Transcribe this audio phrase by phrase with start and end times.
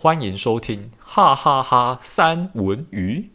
[0.00, 3.32] 欢迎收听哈哈哈三文鱼。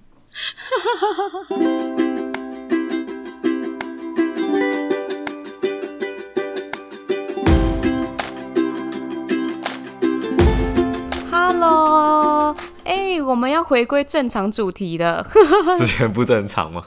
[11.29, 12.56] Hello，
[12.86, 15.28] 哎，我们要回归正常主题了。
[15.78, 16.86] 之前不正常吗？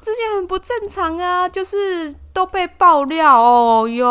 [0.00, 4.06] 之前很不正常啊，就是都被爆料哦哟！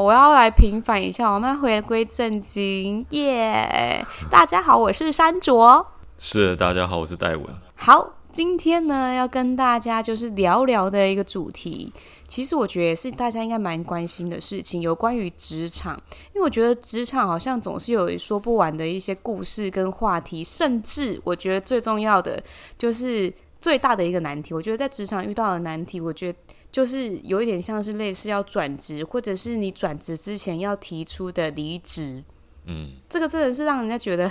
[0.00, 4.28] 我要来平反一下，我们要回归正经，耶、yeah！
[4.28, 5.86] 大家好，我是山卓。
[6.18, 7.46] 是，大家好，我是戴文。
[7.76, 11.92] 好，今天呢要跟大家就是聊聊的一个主题，
[12.26, 15.96] 其实我觉得也是大家应该蛮关心的事情，有关于职场，
[16.34, 22.42] 因为我觉得职场好像总是有说不完的一些故事跟话题，甚至我觉得最重要的
[22.76, 23.32] 就是。
[23.62, 26.38] 最大的一个难题，我觉得在职场遇到的难题，我觉得
[26.72, 32.24] 就是有一点像是类似要转职，或者是你转职之前要提出的离职。
[32.66, 34.30] 嗯，这个真的是让人家觉得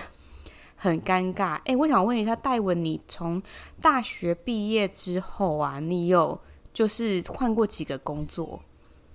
[0.76, 1.60] 很尴尬。
[1.66, 3.42] 哎，我想问一下戴文，你从
[3.82, 6.40] 大学毕业之后啊，你有
[6.74, 8.62] 就是换过几个工作？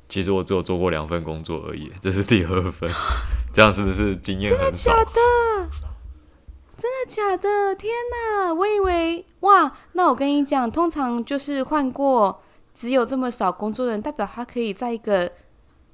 [0.09, 2.91] 其实我只有做过两份工作而已，这是第二份。
[3.53, 4.65] 这样是不是经验很少？
[4.65, 5.21] 真的假的？
[6.79, 7.75] 真的假的？
[7.75, 8.53] 天哪！
[8.53, 12.43] 我以为哇，那我跟你讲，通常就是换过
[12.75, 15.33] 只有这么少工作的人，代表他可以在一个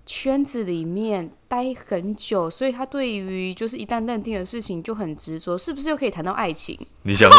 [0.05, 6.77] 圈子里面待很久，所以他对于就是一旦认定的事情就很执着，是不是又可以谈到爱情？
[7.03, 7.31] 你想，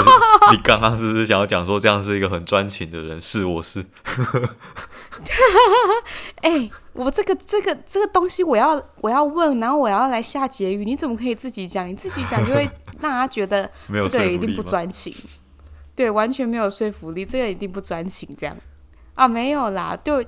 [0.51, 3.19] 你刚刚是不是想要讲说这样是一个很专情的人？
[3.19, 3.85] 是，我是。
[6.41, 11.85] 哎、欸，我这个这个这个东西，我要我要问，然后我要来下结语，你怎么可以自己讲？
[11.85, 12.69] 你自己讲就会。
[13.03, 15.13] 让他觉得这个人一定不专情，
[15.95, 18.57] 对，完全没有说服力，这个人一定不专情，这样
[19.13, 20.25] 啊，没有啦，对，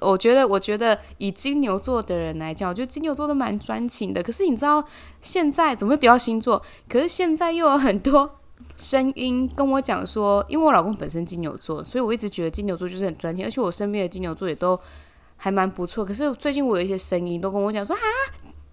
[0.00, 4.20] 我觉得，我觉得以金牛座的人来讲，我觉得金牛座都蛮专情的。
[4.22, 4.84] 可是你知道
[5.20, 6.60] 现在怎么又聊到星座？
[6.88, 8.40] 可是现在又有很多
[8.76, 14.80] 声音跟我讲说，因为我老公本身金牛座，所以我一直觉得金牛座就是很专情，而且我身边的金牛座也都
[15.36, 16.04] 还蛮不错。
[16.04, 18.02] 可是最近我有一些声音都跟我讲说，啊，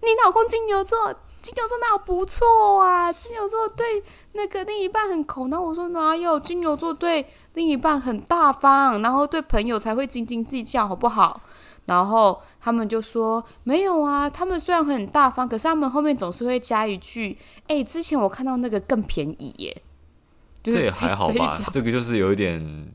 [0.00, 1.14] 你老公金牛座。
[1.42, 3.12] 金牛座哪有不错啊？
[3.12, 4.00] 金牛座对
[4.34, 6.38] 那个另一半很抠，然后我说哪有？
[6.38, 11.40] 金牛座对另一半很大方，然后对朋友才会斤斤计较，好不好？
[11.86, 17.36] 然后他们就说没有啊，他们虽然很大方，可是他们后面总是会加一句
[17.66, 19.82] ：“哎，之前我看到那个更便宜耶。
[20.62, 22.94] ”这也还好吧，这个就是有一点，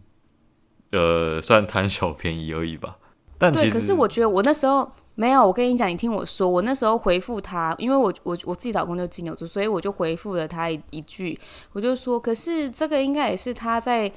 [0.94, 2.98] 呃，算贪小便宜而已吧。
[3.38, 4.90] 但其实，可是我觉得我那时候。
[5.20, 11.36] 没有，我跟你讲，你听我说，我那时候回复他，因为我我我自己老公就金牛座，所以我就回复了他一一句，
[11.74, 14.12] 我就说，可是这个应该也是他在，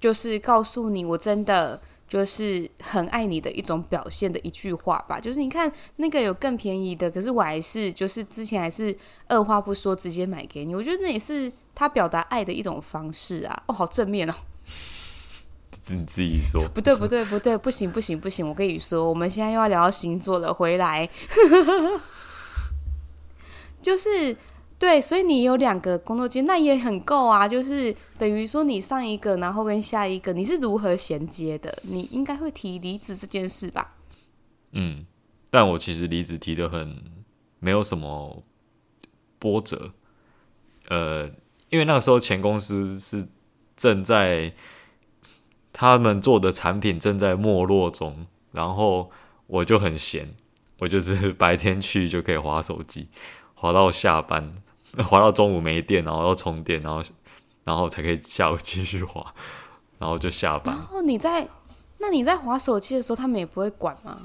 [0.00, 1.78] 就是告诉你，我真的
[2.08, 14.34] 就是很爱你的一种表现的一句话吧，就是你看那个有更便宜的，可是我还是就是之前还是二话不说直接买给你，我觉得那也是他表达爱的一种方式啊，哦，好正面哦。
[15.94, 18.48] 你自己说，不对不对不对，不行不行不行！
[18.48, 21.08] 我跟你说，我们现在又要聊到星座了，回来，
[23.80, 24.36] 就是
[24.78, 27.46] 对，所以你有两个工作间，那也很够啊。
[27.48, 31.78] 就是等于说，你上一个，然后跟下一个，你是如何衔接的？
[31.82, 33.96] 你应该会提离职这件事吧？
[34.72, 35.06] 嗯，
[35.50, 36.96] 但我其实离职提的很
[37.58, 38.42] 没有什么
[39.38, 39.92] 波折，
[40.88, 41.26] 呃，
[41.70, 43.26] 因为那个时候前公司是
[43.76, 44.52] 正在。
[45.80, 49.12] 他们做的产品正在没落中，然后
[49.46, 50.34] 我就很闲，
[50.80, 53.06] 我就是白天去就可以划手机，
[53.54, 54.52] 划到下班，
[55.06, 57.00] 划到中午没电，然后要充电，然后
[57.62, 59.32] 然后才可以下午继续划，
[60.00, 60.74] 然后就下班。
[60.74, 61.48] 然后你在，
[61.98, 64.22] 那你在划手机的时候，他们也不会管吗？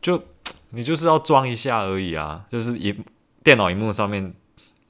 [0.00, 0.22] 就
[0.70, 2.98] 你就是要装一下而已啊，就是一
[3.44, 4.32] 电脑荧幕上面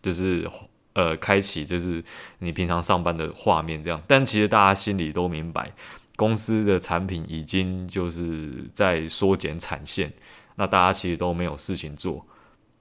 [0.00, 0.48] 就是。
[0.98, 2.02] 呃，开启就是
[2.40, 5.72] 你平常上班的画面这样，但其实大家心里都明白，
[6.16, 10.12] 公司的产品已经就是在缩减产线，
[10.56, 12.26] 那大家其实都没有事情做，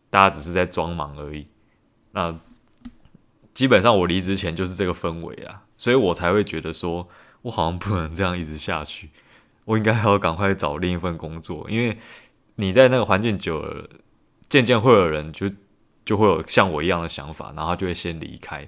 [0.10, 1.46] 大家只是在装忙而已。
[2.14, 2.40] 那
[3.54, 7.08] 基本上我离职前就是这个氛围啊，所以我才会觉得说，
[7.44, 9.12] 我好像不能这样一直下去，
[9.66, 11.96] 我应该还要赶快找另一份工作，因为
[12.56, 13.88] 你在那个环境久了，
[14.50, 15.52] 渐渐会有人就。
[16.08, 18.66] 就会有像我一样的想法，然后就会先离开。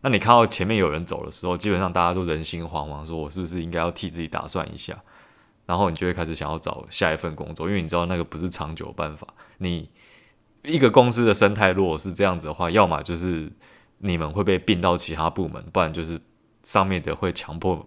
[0.00, 4.96] 那你看到前面有人走的时候，基本上大家都人心惶惶，说我是不是应该要替自己打算一下？
[5.66, 9.26] 然后你就会开始想要找下一份工作，因为你知道那个不是长久办法。
[9.56, 9.90] 你
[10.62, 13.50] 一个公司的生态如果是这样子的话，要么就是
[13.98, 16.16] 你们会被并到其他部门，不然就是
[16.62, 17.84] 上面的会强迫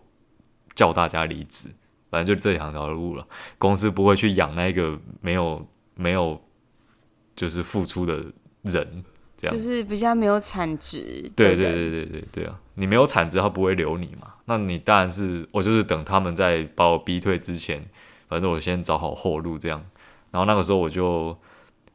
[0.76, 1.70] 叫大家离职。
[2.10, 3.26] 反正就这两条路了。
[3.58, 5.66] 公司不会去养那个没有
[5.96, 6.42] 没有
[7.38, 8.22] 就是付出的。
[8.64, 9.04] 人
[9.38, 11.32] 这样就是比较没有产值。
[11.36, 12.60] 对对对对对对啊！
[12.76, 14.34] 你没有产值，他不会留你嘛。
[14.46, 17.84] 那你当然是我就是等他们在把我逼退之前，
[18.28, 19.84] 反正我先找好后路这样。
[20.32, 21.38] 然后那个时候我就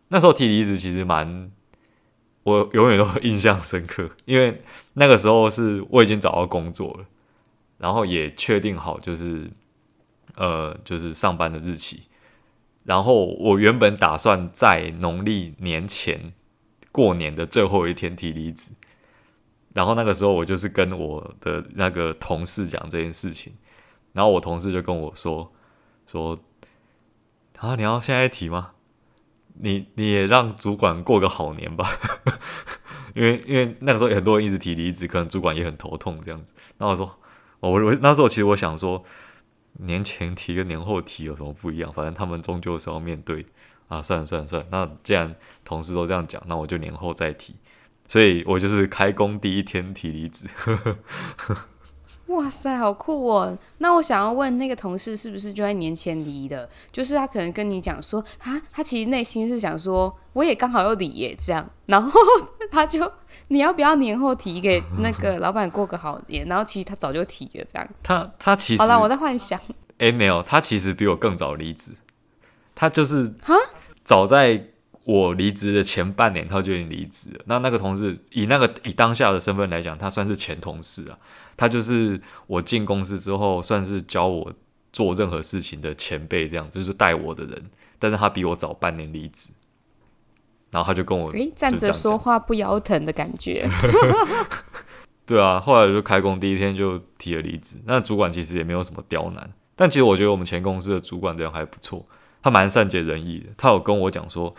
[0.09, 1.51] 那时候提离职，其实蛮
[2.43, 4.63] 我永远都印象深刻，因为
[4.95, 7.07] 那个时候是我已经找到工作了，
[7.79, 9.51] 然后也确定好就是
[10.37, 12.03] 呃就是上班的日期。
[12.85, 16.33] 然后我原本打算在农历年前
[16.97, 18.73] 过年的最后一天提离职，
[19.75, 23.53] 然后那个时候我就是跟我的那个同事讲这件事情，
[24.15, 25.53] 然后我同事就跟我说
[26.07, 26.39] 说。
[27.59, 27.75] 啊！
[27.75, 28.73] 你要现在提吗？
[29.55, 31.89] 你你也让主管过个好年吧，
[33.17, 36.53] 因为因为那个时候很多人一直提离职，可能主管也很头痛这样子。
[36.77, 37.19] 那我说，
[37.61, 39.03] 我我那时候其实我想说，
[39.79, 41.91] 年前提跟年后提有什么不一样？
[41.91, 43.47] 反正他们终究是要面对
[43.89, 44.03] 啊。
[44.03, 45.35] 算了算了算了，那既然
[45.65, 47.55] 同事都这样讲，那我就年后再提。
[48.09, 50.47] 所以我就是开工第一天提离职。
[52.27, 53.57] 哇塞，好酷哦！
[53.79, 56.69] 那我想要问那个同事是不是就在年前离的？
[56.91, 62.21] 就是他可能跟你讲说啊，他其实内心是想说，我也刚好要离耶这样，然后
[62.69, 63.13] 他就
[63.47, 66.45] 你要不要年后提给那个老板过个好年？
[66.49, 67.89] 然后其实他早就提了这样。
[68.03, 69.61] 他他其实好了，我在幻想。
[69.99, 71.93] 哎，没有，他其实比我更早离职。
[72.77, 73.55] 他就是哈，
[74.05, 74.65] 早在
[75.03, 77.41] 我离职的前半年他就已经离职了。
[77.47, 81.19] 那那个同事以那个以当下的身份来讲，他算是前同事啊。
[81.57, 84.53] 他就是我进公司之后，算是教我
[84.93, 87.71] 做任何事情的前辈，这样就是带我的人。
[87.99, 89.53] 但是他比我早半年离职，
[90.71, 93.67] 然后他就跟我诶站着说话不腰疼的感觉。
[95.25, 97.79] 对啊，后来就开工第一天就提了离职。
[97.87, 102.07] 那主管其实也没有什么刁难，但其实我觉得我们前公司的主管这样还不错，
[102.47, 103.47] 他蛮善解人意的。
[103.57, 104.55] 他有跟我讲说，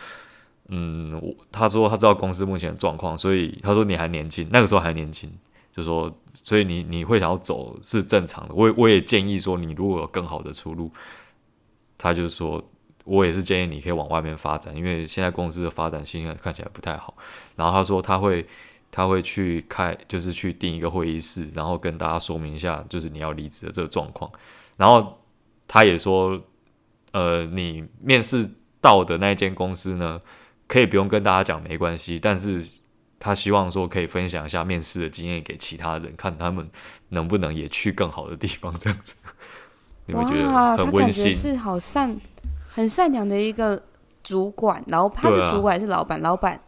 [0.68, 5.32] 嗯，我他说他知道公司目前的状况，所以他说你还年轻，那个时候还年轻。
[5.72, 8.54] 就说，所以你你会想要走是正常的。
[8.54, 10.92] 我我也建议说，你如果有更好的出路，
[11.98, 12.62] 他就说，
[13.06, 17.16] 我也是建议你可以往外面发展，因为现在公司的发展性看起来不太好。
[17.56, 18.46] 然后他说他会
[18.92, 24.30] 他会去开，就是去订一个会议室，然后跟大家说明一下，就是你要离职的这个状况。
[24.78, 25.20] 然后
[25.68, 26.42] 他也说，
[27.18, 28.50] 呃，你面试
[28.82, 30.22] 到的那间公司呢，
[30.68, 32.64] 可以不用跟大家讲没关系，但是。
[33.20, 36.70] 他希望说可以分享一下面试的经验给其他人，看他们
[37.10, 39.16] 能不能也去更好的地方，这样子。
[40.06, 42.16] 你会觉得很温馨，是好善、
[42.70, 43.82] 很善良的一个
[44.24, 44.84] 主管。
[44.88, 46.22] 然后他是主管还是老板？
[46.22, 46.62] 老板？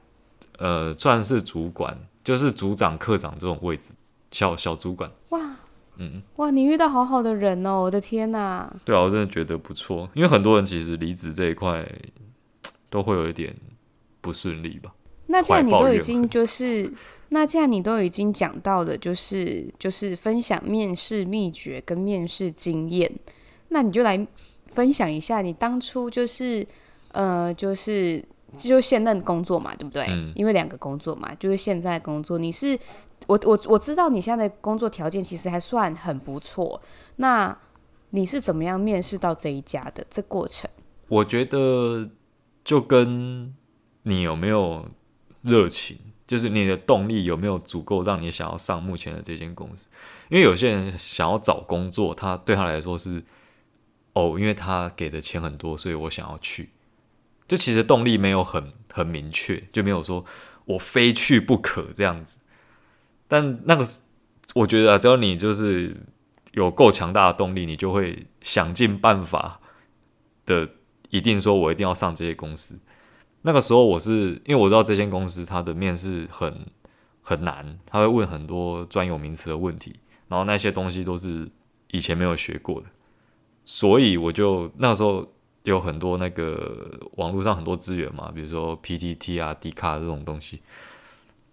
[0.58, 3.92] 呃，算是主管，就是组长、科长这种位置，
[4.32, 5.12] 小小主管。
[5.30, 5.56] 哇，
[6.00, 7.82] 嗯，哇，你遇到好好的人哦！
[7.82, 8.72] 我的天哪。
[8.86, 11.86] 对啊，我真的觉得不错，因为很多人其实离职这一块
[12.90, 13.54] 都会有一点
[14.22, 14.94] 不顺利吧。
[15.28, 16.92] 那既然你都已经就是，
[17.30, 23.12] 那既然你都已经讲到的，就是就是分享面试秘诀跟面试经验，
[23.68, 24.26] 那你就来
[24.72, 26.66] 分享一下你当初就是
[27.12, 28.24] 呃就是
[28.58, 30.08] 就现任工作嘛，对不对？
[30.10, 30.32] 嗯。
[30.36, 32.80] 因为两个工作嘛，就是现在工作，你是
[33.30, 36.82] 我我我知道你现在的工作条件其实还算很不错，
[37.18, 37.58] 那
[38.10, 40.06] 你是怎么样面试到这一家的？
[40.10, 40.70] 这过程？
[41.08, 42.10] 我觉得
[42.64, 43.54] 就跟
[44.04, 44.90] 你有没有。
[45.42, 45.98] 热情
[46.28, 49.88] 就是你的动力有没有足够让你想要上目前的这间公司？
[50.28, 53.24] 因为有些人想要找工作，他对他来说是
[54.12, 56.72] 哦，因为他给的钱很多，所以我想要去。
[57.48, 60.26] 就其实动力没有很很明确，就没有说
[60.66, 62.40] 我非去不可这样子。
[63.30, 63.86] 但那个
[64.56, 65.96] 我觉得啊，只要你就是
[66.52, 69.62] 有够强大的动力，你就会想尽办法
[70.46, 70.68] 的，
[71.12, 72.78] 一定说我一定要上这些公司。
[73.44, 76.66] 那个时候我是因为我知道这间公司它的面试很
[77.22, 79.94] 很难，他会问很多专有名词的问题，
[80.28, 81.48] 然后那些东西都是
[81.92, 82.88] 以前没有学过的，
[83.64, 85.32] 所以我就那个时候
[85.64, 90.62] 有很多那个网络上很多资源嘛，比如说 PTT 啊、D 卡这种东西，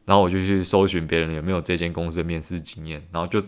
[0.06, 3.42] 然后我就去搜寻别人有没有这间公司的面试经验，然后就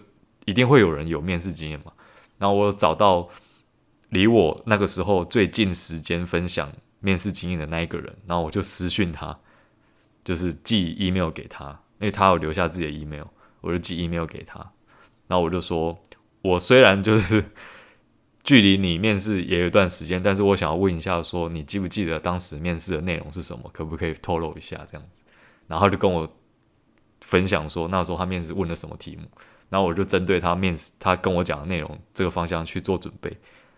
[0.45, 1.93] 一定会有人有面试经验嘛，
[2.37, 3.27] 然后我找到
[4.11, 6.71] 离我那个时候最近时间分享。
[7.00, 9.38] 面试经验的那一个人，然后我就私讯他，
[10.25, 13.23] 就是寄 email 给他，因为他有留下自己的 email，
[13.61, 14.59] 我就寄 email 给他，
[15.29, 15.97] 然后我就说，
[16.43, 17.45] 我虽然就是
[18.43, 23.71] 距离你面试也有一段时间，但是我想要问一下，说你记不记得当时面试的内容是什么？
[23.73, 25.23] 可不可以透露一下这样子？
[25.69, 26.29] 然后就跟我
[27.29, 29.29] 分享说，那时候他面试问了什么题目，
[29.69, 33.31] 然后我就针对他面试他跟我讲的内容这个方向去做准备。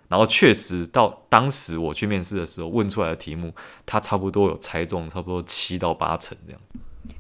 [0.09, 3.53] 然后确实到当时我去面试的时候问出来的题目，
[3.85, 6.61] 他差不多有猜中，差不多七到八成这样。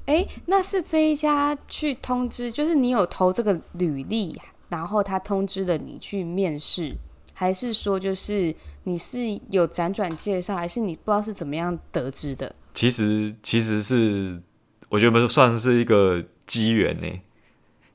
[0.06, 6.96] 哎，那是这一家去通知，就是你有投这个履历，然后他通知了你去面试，
[7.34, 9.18] 还是说就是你是
[9.50, 12.54] 有辗转介绍，还是你不知道是怎么样得知的？
[12.72, 14.40] 其实其实是
[14.90, 17.08] 我觉得算是一个机缘呢。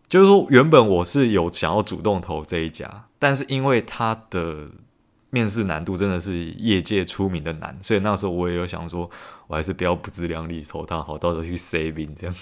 [0.10, 4.70] 就是说原本我是有想要主动投这一家，但是因为他的
[5.30, 9.08] 面试难度真的是业界出名的难，所以那时候我也有想说。
[9.48, 12.36] 我还是不要不自量力投他好，到时候去 saving 这样。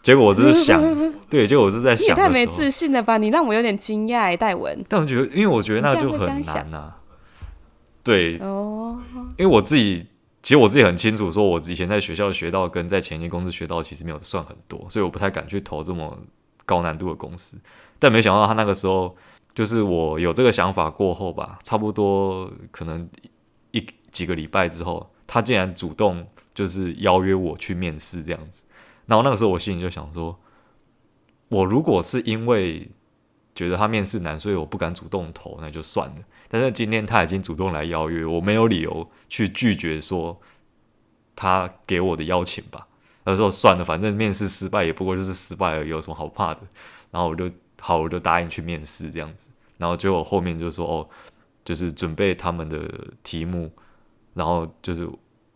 [0.00, 0.82] 结果我就是想，
[1.28, 3.18] 对，结果我是在想，你也太没自信了吧？
[3.18, 4.82] 你让我有点惊讶，戴文。
[4.88, 6.96] 但我觉得，因为我觉得那就很难呐、啊。
[8.02, 8.98] 对哦，
[9.36, 10.06] 因为我自己
[10.48, 16.18] 其实我自己很清楚，说我以前在学校学到跟在前一公司学到其实没有算很多，所以我不太敢去投这么
[16.64, 17.60] 高难度的公司。
[17.98, 19.14] 但没想到他那个时候，
[19.52, 23.06] 就是我有这个想法过后吧，差不多可能
[23.72, 25.10] 一几个礼拜之后。
[25.26, 28.64] 他竟然主动就是邀约我去面试这样子，
[29.04, 30.34] 然后那个时候我心里就想说，
[31.50, 32.90] 我如果是因为
[33.58, 36.14] 觉得他面试难，所以我不敢主动投，那就算了。
[36.48, 40.40] 但是今天他已经主动来邀约，我没有理由去拒绝说
[41.34, 42.86] 他给我的邀请吧。
[43.24, 46.60] 他说算了，反正面试失败也不过就是失败而已，有什么好怕的？
[47.10, 47.50] 然后我就
[47.80, 49.50] 好，我就答应去面试这样子。
[49.76, 51.08] 然后结果后面就说哦，
[51.64, 52.78] 就是准备他们的
[53.24, 53.68] 题目。
[54.34, 55.08] 然后就是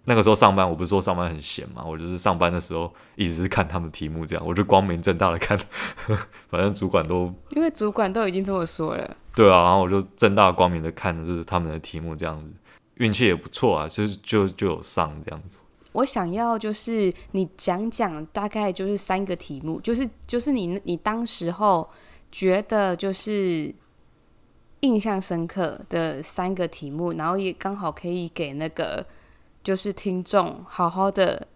[0.05, 5.57] 那个时候上班，我不是说上班很闲嘛，我就是上班的时候一直是看他们题目，这样我就光明正大的看，
[6.51, 12.55] 反正主管都因为主管都已经这么说了，对啊，然后我就正大光明的看的就是他们的题目这样子，
[12.95, 15.61] 运气也不错啊，就就就有上这样子。
[15.93, 21.89] 我想要就是你讲讲大概就是三个题目，就是就是你你当时候
[22.31, 23.75] 觉得就是。
[24.85, 29.07] 印象深刻的三个题目，然后也刚好可以给那个
[29.63, 31.47] 就是听众好好的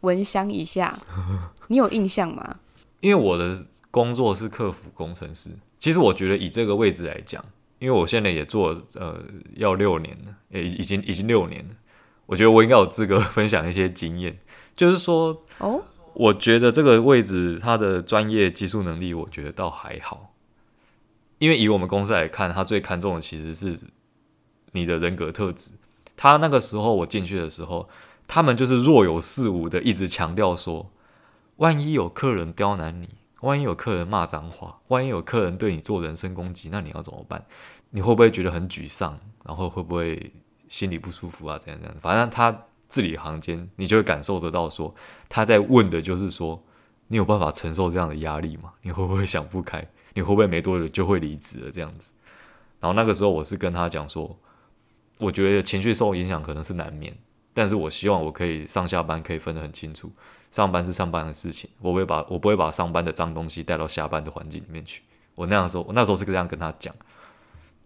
[0.00, 0.98] 闻香一下。
[1.68, 2.58] 你有印象吗？
[3.00, 7.44] 因为我的工作是客服工程师，其实我觉得以这个位置来讲，
[7.78, 9.20] 因为我现在也做呃
[9.54, 11.74] 要六年了，也已经已经六年了，
[12.26, 14.38] 我觉得我应该有资格分享一些经验。
[14.76, 15.82] 就是说，哦，
[16.14, 20.34] 我觉得这个位置他的专业技术能力，我觉得倒还好。
[21.38, 23.78] 因为以我们公司来看，他最看重的其实是
[24.72, 25.72] 你的人格特质。
[26.22, 27.88] 他那个时候我进去的时候，
[28.28, 30.88] 他们就是若有似无的一直强调说，
[31.56, 33.08] 万一有客人刁难你，
[33.40, 37.44] 万一有客人骂脏话，万一有客人对你做人身攻击，那你要怎么办？
[37.90, 39.18] 你会不会觉得很沮丧？
[39.44, 40.32] 然后会不会
[40.68, 41.58] 心里不舒服啊？
[41.58, 44.94] 这样这样，反正他字里行间，你就会感受得到说，
[45.28, 46.62] 他在问的就是说，
[47.08, 48.72] 你有办法承受这样的压力吗？
[48.82, 49.84] 你会不会想不开？
[50.14, 51.70] 你会不会没多久就会离职了？
[51.72, 52.12] 这样子，
[52.78, 54.38] 然后那个时候我是跟他讲说，
[55.22, 57.16] 我觉得情绪受影响可能是难免，
[57.54, 60.10] 但是我希望我可以上下班可以分得很清楚，
[60.50, 65.02] 上班是上班的事情，我不会把我不会把上班的脏东西带到下班的环境里面去。
[65.34, 66.94] 我那样说，我那时候是这样跟他讲，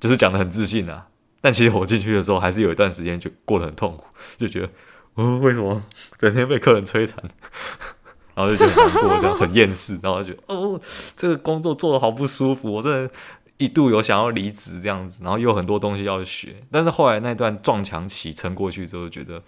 [0.00, 1.06] 就是讲得很自信啊。
[1.40, 4.70] 但其实我进去的时候，还是有一段时间就过得很痛苦，就觉得，
[5.14, 5.80] 哦，为什么
[6.18, 7.22] 整天被客人摧残？
[8.34, 10.80] 然后就觉得难过，这样很厌世，然后就觉得哦，
[11.14, 13.10] 这个工作做得好不舒服，我真的
[13.58, 19.42] 一度有想要离职这样子，然后又有很多东西要学，但是后来那段撞墙期撑过去之后，觉得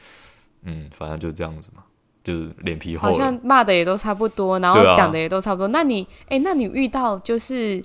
[0.63, 1.83] 嗯，反正就这样子嘛，
[2.23, 3.09] 就是脸皮厚。
[3.09, 5.67] 好像骂的也都差不多，然后讲的也都差不多。
[5.67, 7.85] 啊、那你哎，那你遇到就是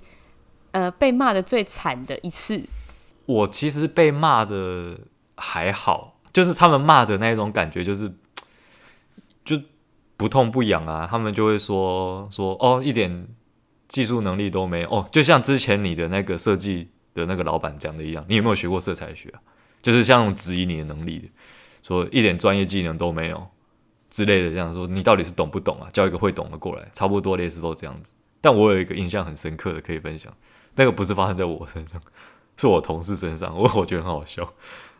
[0.72, 2.64] 呃被骂的最惨的一次？
[3.26, 5.00] 我其实被骂的
[5.36, 8.12] 还好，就是他们骂的那种感觉，就是
[9.44, 9.60] 就。
[10.16, 13.28] 不痛不痒啊，他们就会说说哦，一点
[13.94, 19.38] 技术能力都没有哦，就像之前你的那个设计的那个老板讲的一样，你有没有学过色彩学啊？
[19.84, 21.30] 就是像质疑你的能力，
[21.84, 23.48] 说一点专业技能都没有
[24.10, 25.88] 之类的，这样说你到底是懂不懂啊？
[25.94, 28.12] 叫一个会懂的过来，差不多类似都这样子。
[28.42, 30.36] 但我有一个印象很深刻的可以分享，
[30.74, 32.02] 那个不是发生在我身上，
[32.58, 34.52] 是我同事身上，我 我觉得很好笑。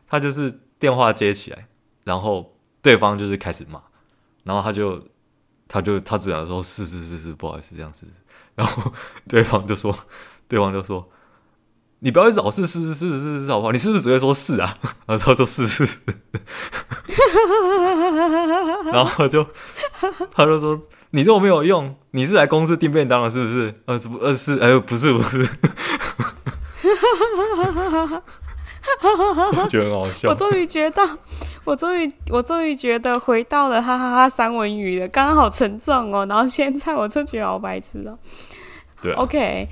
[0.08, 1.66] 他就是电话接起来，
[2.04, 3.82] 然后对方就是开始骂，
[4.44, 5.04] 然后他就。
[5.66, 8.06] 他就他只能说是是是是，不好意思这样子，
[8.56, 8.94] 然后
[9.28, 9.96] 对方就说，
[10.48, 11.10] 对方就说，
[12.00, 13.72] 你不要一直老是是是是是是好不好？
[13.72, 14.78] 你是不是只会说是啊？
[15.08, 16.00] 然后他说是是，
[18.92, 19.46] 然后就
[20.32, 20.80] 他就说
[21.12, 23.74] 你这种没有用，你是来公司订便当了是不是？
[23.86, 25.48] 呃是不呃是哎不是不是。
[29.64, 30.30] 我觉得很好笑。
[30.30, 31.02] 我终于觉得，
[31.64, 36.26] 我终于，我终于觉得回到了哈哈哈三文鱼了，刚刚好沉重哦。
[36.28, 38.18] 然后现在我真觉得好白痴哦。
[39.02, 39.68] 对、啊、OK，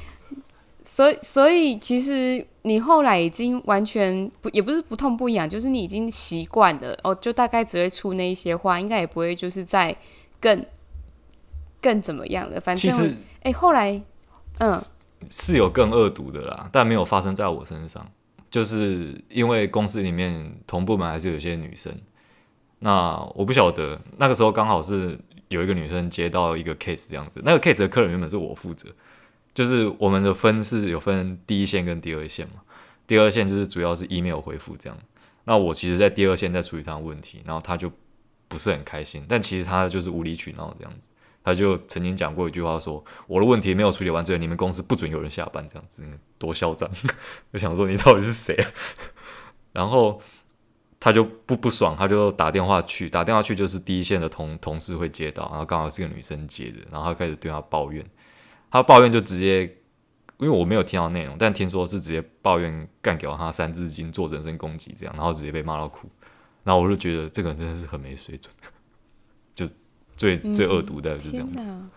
[0.83, 9.95] 所以所以其实你后来已经完全不，也不是不痛不痒，就是你已经习惯了哦，就大概只会出那一些话，应该也不会就是在
[10.39, 10.65] 更
[11.81, 12.59] 更怎么样了。
[12.59, 13.09] 反正，
[13.41, 14.01] 哎、欸，后来，
[14.59, 14.79] 嗯，
[15.29, 18.05] 是有更恶毒的啦，但没有发生在我身上。
[18.51, 21.97] 就是因为公司里面同部门还是有些女生，
[22.79, 25.17] 那我不晓得那个时候刚好是
[25.47, 28.89] 有一个女生接到一个 case 这样子，那个 case 的客人原本是我负责，
[29.53, 32.55] 就是我们的分是有分第一线跟第二线嘛，
[33.07, 34.97] 第二线就是主要是 email 回复这样，
[35.45, 37.89] 那我其实在第二线在处理他的问题，然后他就
[38.49, 41.07] 不是很开心，但其实他就是无理取闹这样子。
[41.43, 46.03] 他就曾经讲过一句话说：“我的问题没有处理完之后，你们公司不准有人下班。”这样子
[46.37, 46.89] 多嚣张！
[47.51, 48.71] 我想说你到底是谁啊？
[49.73, 50.21] 然后
[50.99, 58.05] 他就不不爽，他就打电话去，打电话去就是第一线的同同事会接到，然后刚好是个女生接的，然后他开始对他抱怨，
[58.69, 59.63] 他抱怨就直接，
[60.37, 66.07] 因为我没有听到内容，但听说是直接抱怨干掉他三字经做人身攻击这样，然后直接被骂到哭，
[66.63, 68.53] 然后我就觉得这个人真的是很没水准，
[70.21, 71.89] 最最恶毒的是这样，嗯，哪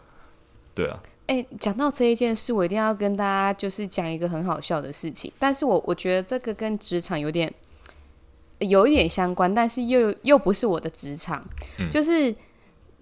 [0.75, 0.99] 对啊。
[1.27, 5.31] 哎、欸，讲到这一件事，我一定要跟大家就是讲一个很好笑的事情。
[5.39, 7.53] 但是我我觉得这个跟职场有点
[8.61, 11.45] 有一点相关，但是又又不是我的职场。
[11.79, 12.35] 嗯、就是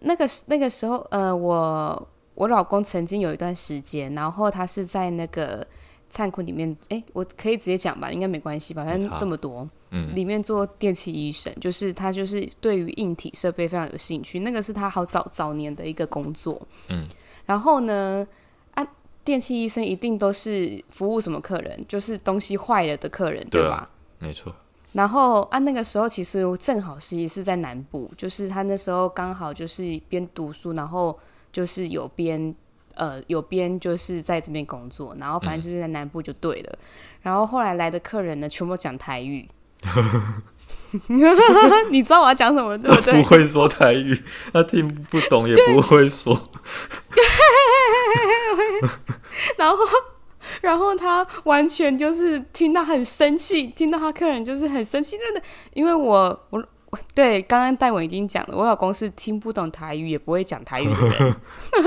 [0.01, 5.67] 那个那个时候，呃，我我老公曾经有一段时间，然后他是在那个。
[6.15, 8.85] 灿坤里面，哎、欸，我可以直接讲吧，应该没关系吧？
[8.85, 17.07] 反正这么多，嗯，里面做电器医生，就是他就是对于硬体设备非常有兴趣，那个是他好早早年的一个工作，嗯，
[17.47, 18.27] 然后呢，
[18.73, 18.87] 啊，
[19.23, 21.85] 电器医生一定都是服务什么客人？
[21.87, 23.89] 就是东西坏了的客人，对，吧？
[24.19, 24.53] 没错。
[24.93, 31.19] 然后啊，那个时候其实正好是是在南部，就是他那时候刚好就是边读书，然后
[31.53, 32.55] 就是有边。
[32.95, 36.71] 呃，有边就是在这边工作，然后反正就是在南部就对了。
[36.75, 36.87] 嗯、
[37.23, 39.49] 然后后来来的客人呢，全部讲台语。
[41.91, 43.15] 你知道我要讲什么对不对？
[43.15, 44.23] 不会说台语，
[44.53, 46.35] 他听不懂也不会说。
[49.57, 49.77] 然后，
[50.61, 55.43] 然后他完全就是听到很生气，听到他客人就是很生气，真的，
[55.75, 56.65] 因为我我。
[57.15, 61.35] 对，刚刚戴文已经讲了，我老公是听不懂台语，也不会讲台语的人，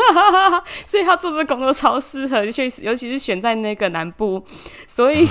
[0.84, 4.44] 所以他做这个工作超适合，尤其是尤其是选在那个南部，
[4.88, 5.28] 所以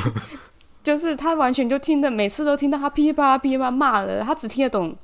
[0.85, 4.97] 就是他完全就听得，每次都听到他噼里啪啦噼里啪啦骂了，他只听得懂，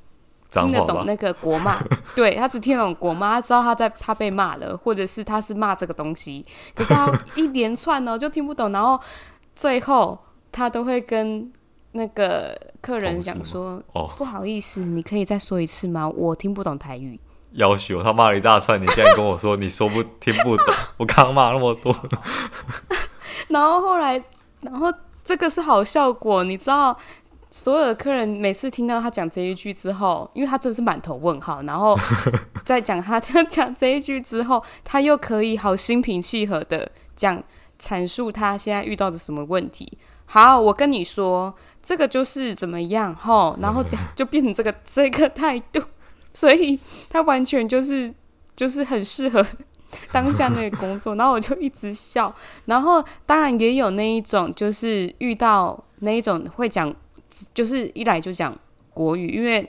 [0.52, 1.82] 听得懂那个国骂，
[2.14, 9.00] 对，他只听得懂国骂，他知道他在他被骂了，或者是他是骂这个东西，可是他一连串呢就听不懂，然后
[9.56, 10.16] 最后
[10.52, 11.50] 他都会跟。
[11.92, 16.08] 那个客人讲说：“哦，不好意思，你可以再说一次吗？
[16.10, 17.18] 我听不懂台语。”
[17.54, 21.92] 要求他骂了一大串，你现在跟我说你说不听不懂，我刚骂那么多。
[23.50, 24.22] 然后后来，
[24.60, 24.86] 然后
[25.24, 26.96] 这个是好效果，你知道，
[27.50, 31.98] 所有的客人每次听到他讲这一句之后，因为他真的是满头问号，然后
[32.64, 37.42] 在讲他讲这一句之后，他又可以好心平气和的讲
[37.78, 39.98] 阐述他现在遇到的什么问题。
[40.26, 41.54] 好，我跟你说。
[41.82, 45.80] 这个就是怎么样吼，然后这样就变成这个这个态度，
[46.34, 46.78] 所以
[47.08, 48.14] 他完全就是
[48.54, 49.44] 就是很适合
[50.12, 52.34] 当下那个工作，然后我就一直笑，
[52.66, 56.94] 然后当然也有那一种就是遇到那一种会讲，
[57.54, 58.56] 就是一来就讲
[58.94, 59.68] 国语，因为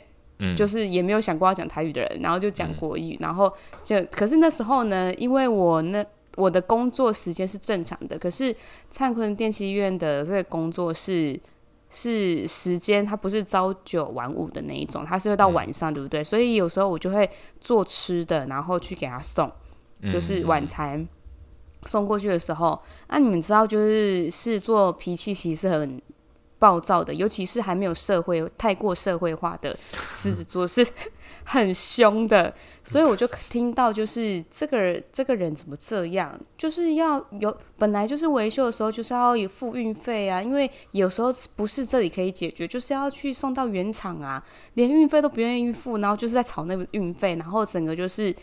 [0.55, 3.51] 就是也没有想过要讲台语的人，然后就讲国语，然后
[3.84, 6.05] 就可是那时候呢，因为我那
[6.36, 8.55] 我的工作时间是正常的，可是
[8.89, 11.39] 灿坤电器医院的这个工作是。
[11.93, 16.23] 是时间，它不是朝九晚五的那一种，它是会到晚上，嗯、对不对？
[16.23, 17.29] 所以有时候我就会
[17.60, 19.51] 做吃的，然后去给他送，
[20.09, 21.07] 就是晚餐
[21.85, 26.01] 送过去的时候，那、你们知道，就是是做脾气其实是很
[26.57, 29.75] 暴躁的，尤其是还没有社会太过社会化的
[30.15, 30.85] 狮子座是
[31.43, 44.43] 很凶的，所以我就听到就是这个人这个人怎么这样，就是要有本来就是维修的时候就是要有付运费啊，因为有时候不是这里可以解决，就是要去送到原厂啊，
[44.75, 48.33] 连运费都不愿意付，然后就是在吵那个运费，然后整个就是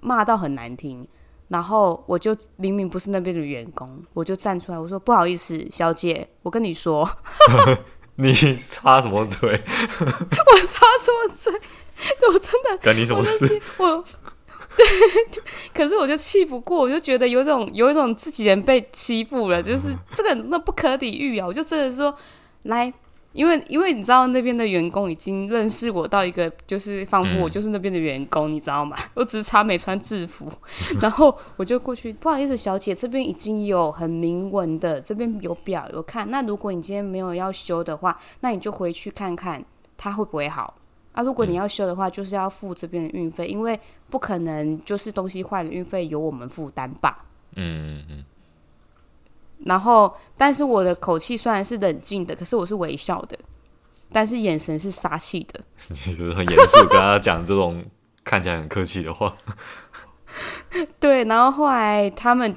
[0.00, 1.06] 骂到很难听。
[1.48, 7.08] 然后我就明明不是那边的员工，我就站出来，我说不好意思，小姐，我跟你说，
[8.16, 8.34] 你
[8.68, 9.48] 插什么嘴？
[9.48, 10.06] 我
[10.66, 11.52] 插什么嘴？
[12.28, 13.62] 我真的干你什么事？
[13.78, 14.04] 我，我
[14.76, 14.86] 对，
[15.72, 21.46] 可是我就气不过，我就觉得有一种有一种自己人被欺负了，就是这个那不可理喻啊！
[21.46, 22.14] 我就真的说
[22.64, 22.92] 来。
[23.38, 28.96] 因为，因为你知道那边的员工已经认识我到一个，就是仿佛我就是那边的员工，嗯、你知道吗？
[29.14, 30.50] 我只是差没穿制服，
[31.00, 36.28] 然后我就过去，不好意思，小姐，这边已经有很明文的，这边有表有看。
[36.32, 39.64] 那如果你今天没有要修的话，那你就回去看看
[39.96, 40.74] 它会不会好。
[41.12, 43.78] 啊，如果你要修的话，就是要付这边的运费，因为
[44.10, 47.24] 不可能就是东西坏了运费由我们负担吧。
[47.54, 48.24] 嗯嗯嗯。
[49.64, 53.38] 然后，但是我的口气虽然是冷静的，可是我是微笑的，
[54.12, 55.60] 但是眼神是杀气的。
[55.90, 57.84] 你就是很严肃跟他讲这种
[58.24, 59.36] 看起来很客气的话。
[61.00, 62.56] 对，然后后来他们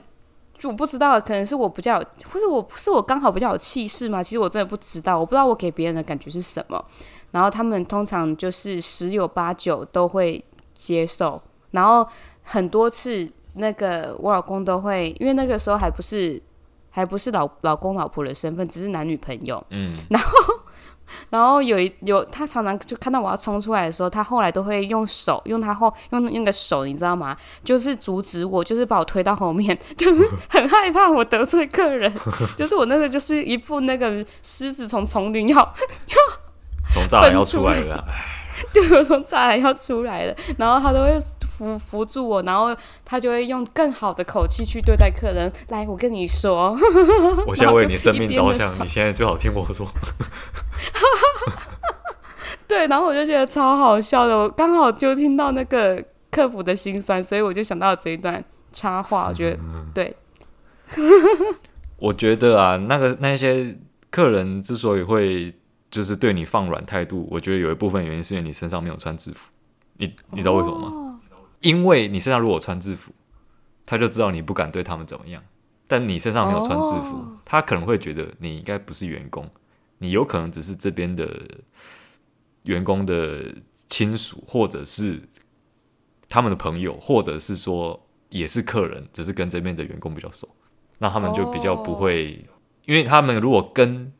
[0.58, 1.98] 就我不知道，可能是我比较，
[2.32, 4.22] 或者我是我刚好比较有气势嘛。
[4.22, 6.84] 其实我真的不知道，我不知道我给别人的感觉是什么。
[7.32, 10.44] 然后他们通常就是十有八九都会
[10.76, 12.08] 接受，然后
[12.44, 16.40] 很多次那个我老公都会，因为那个时候还不是
[16.91, 19.65] 还不是老老公老婆的身份，只是男女朋友。
[19.71, 20.30] 嗯， 然后
[21.30, 27.36] 然后有一有他常常就看到我要冲出来的时候，他后来都会用手用他后用那个手，你知道吗？
[27.63, 32.13] 就是阻止我，就是把我推到后面， 就是很害怕我得罪客人，
[32.56, 36.41] 就是我那个就是一副那个狮子从丛林要要。
[36.93, 38.04] 从栅栏要出来了，
[38.73, 41.17] 对，我从栅栏要出来了，然后他都会
[41.62, 45.52] 扶扶住我，然后他就会用更好的口气去对待客人。
[45.69, 46.76] 来，我跟你说，
[47.45, 49.88] 我现在为你生命着想， 你现在最好听我说。
[52.67, 59.28] 对，然后我就觉得超好笑的，我刚好就听到那个客服的心酸，所以我就想到这一段插话。
[59.30, 59.60] 我觉得，
[59.93, 60.15] 对，
[61.97, 63.78] 我觉得啊，那个那些
[64.10, 65.54] 客人之所以会。
[65.91, 69.50] 就是对你放软态度，我觉得有一部分原因是因为你身上没有穿制服，
[69.97, 71.01] 你你知道为什么吗？Oh.
[71.62, 73.12] 因为你身上如果穿制服，
[73.86, 75.43] 他就知道你不敢对他们怎么样。
[75.88, 77.28] 但你身上没有穿制服，oh.
[77.43, 79.50] 他可能会觉得你应该不是员工，
[79.97, 81.30] 你有可能只是这边的
[82.63, 83.54] 员工的
[83.88, 85.21] 亲属，或者是
[86.30, 90.47] 他们的朋友，或者是说也是客人，只是跟这边的员工比较熟，
[91.00, 92.58] 那他们就比较不会，oh.
[92.86, 94.13] 因为他们如果跟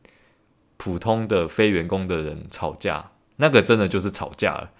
[0.76, 4.72] 普通的非员工的人吵架，那个真的就是吵架了。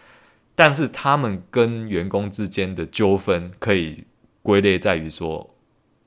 [0.54, 4.04] 但是他们跟员工之间的纠纷，可以
[4.42, 5.54] 归类在于说，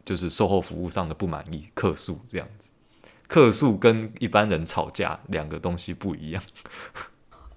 [0.03, 2.69] 就是售后服务上的不满意、客诉这样子。
[3.27, 6.43] 客诉跟一般人吵架两个东西不一样。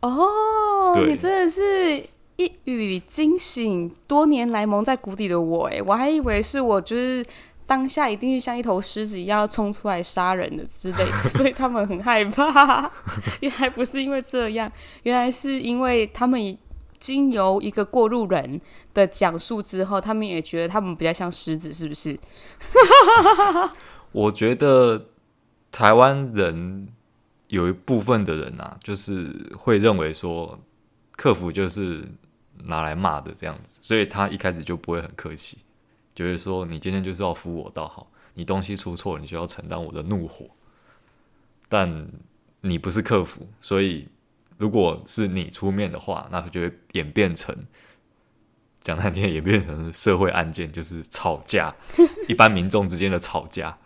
[0.01, 2.05] 哦， 你真的是
[2.37, 7.24] 一语惊醒多年来蒙在鼓底的我哎，我还以为是我就是。
[7.68, 12.90] 当下一定是像一头狮子一样冲出来杀人的之类的，所以他们很害怕。
[13.40, 14.72] 原来不是因为这样，
[15.03, 16.42] 原来是因为他们
[16.98, 18.61] 经由一个过路人
[18.92, 22.18] 的讲述之后，他们也觉得他们比较像狮子，是不是？
[24.12, 25.06] 我觉得
[25.70, 26.88] 台湾人
[27.48, 30.58] 有一部分的人啊，就是会认为说
[31.12, 32.08] 客服就是
[32.64, 35.58] 拿来骂的这样子，所以他一开始就不会很客气。
[36.14, 40.46] 就是说，你今天就是要服我倒好，你东西出错，你就要承担我的怒火。
[41.68, 42.08] 但
[42.62, 44.08] 你不是客服，所以
[44.59, 47.57] 如果是你出面的话，那就会演变成
[48.83, 51.75] 讲难听，演变成社会案件，就是吵架，
[52.29, 53.79] 一般民众之间的吵架。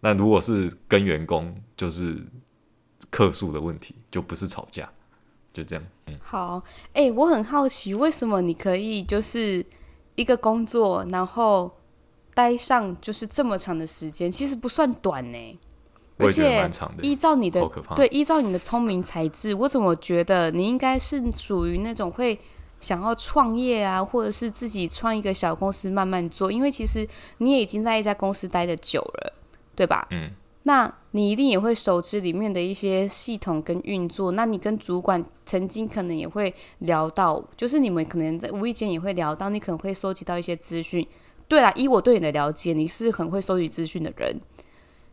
[0.00, 2.24] 那如果是跟员工，就是
[3.10, 4.90] 客诉的问题，就不是吵架，
[5.52, 5.84] 就这样。
[6.06, 6.62] 嗯，好，
[6.94, 9.66] 哎、欸，我很好奇，为什么你可以就是。
[10.18, 11.70] 一个工作，然后
[12.32, 15.58] 待上就是这么长的时间，其实不算短呢。
[16.18, 16.70] 而且
[17.02, 17.60] 依照你的
[17.94, 22.38] 对，依照你的聪明才智，我怎么觉得你应该是属于那种会
[22.80, 27.06] 想要创业啊，或者是自己创一个小公司慢慢做，因为其实
[27.38, 29.32] 你也已经在一家公司待的久了，
[29.74, 30.06] 对吧？
[30.10, 30.30] 嗯。
[30.68, 34.32] 那你一定也会熟知里面的一些系统跟运作。
[34.32, 41.06] 那你跟主管曾经可能也会聊到，就是你们可能在无意间也会聊到，你可能会收集到一些资讯。
[41.46, 44.40] 对啦，以我对你的了解，你是很会收集资讯的人。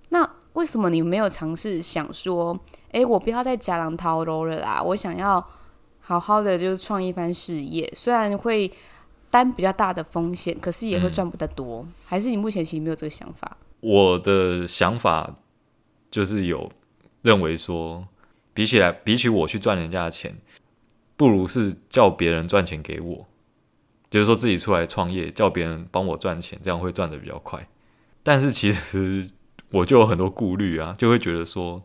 [0.09, 2.59] 那为什么你没有尝试想说，
[2.91, 5.45] 诶，我不要再假狼掏肉了啦，我想要
[5.99, 8.71] 好好的就是创一番事业，虽然会
[9.29, 11.81] 担比较大的风险，可是也会赚不得多。
[11.81, 13.57] 嗯，还是你目前其实没有这个想法？
[13.81, 15.35] 我的想法。
[16.13, 16.71] 就是有
[17.23, 18.07] 认为说，
[18.53, 20.37] 比起来，比起我去赚人家的钱，
[21.17, 23.27] 不如是叫别人赚钱给我。
[24.11, 27.67] 就是说自己出来创业，叫别人帮我赚钱，这样会赚的比较快。
[28.21, 29.27] 但是其实
[29.73, 31.81] 我就有很多顾虑啊，就会觉得说，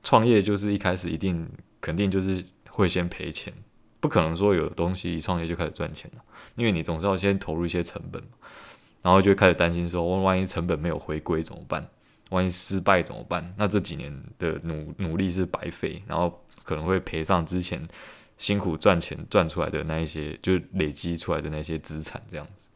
[0.00, 1.44] 创业就是一开始一定
[1.80, 3.52] 肯定就是会先赔钱，
[3.98, 6.22] 不可能说有东西一创业就开始赚钱了，
[6.54, 8.22] 因为你总是要先投入一些成本，
[9.02, 11.84] 然后就开始担心说，万万一成本没有回归怎么办？
[12.30, 13.52] 万一失败怎么办？
[13.58, 17.84] 那这几年的努努力是白费，然后可能会赔上之前
[18.38, 22.68] 辛苦赚钱赚出来的那一些，就累积出来的那些资产这样子。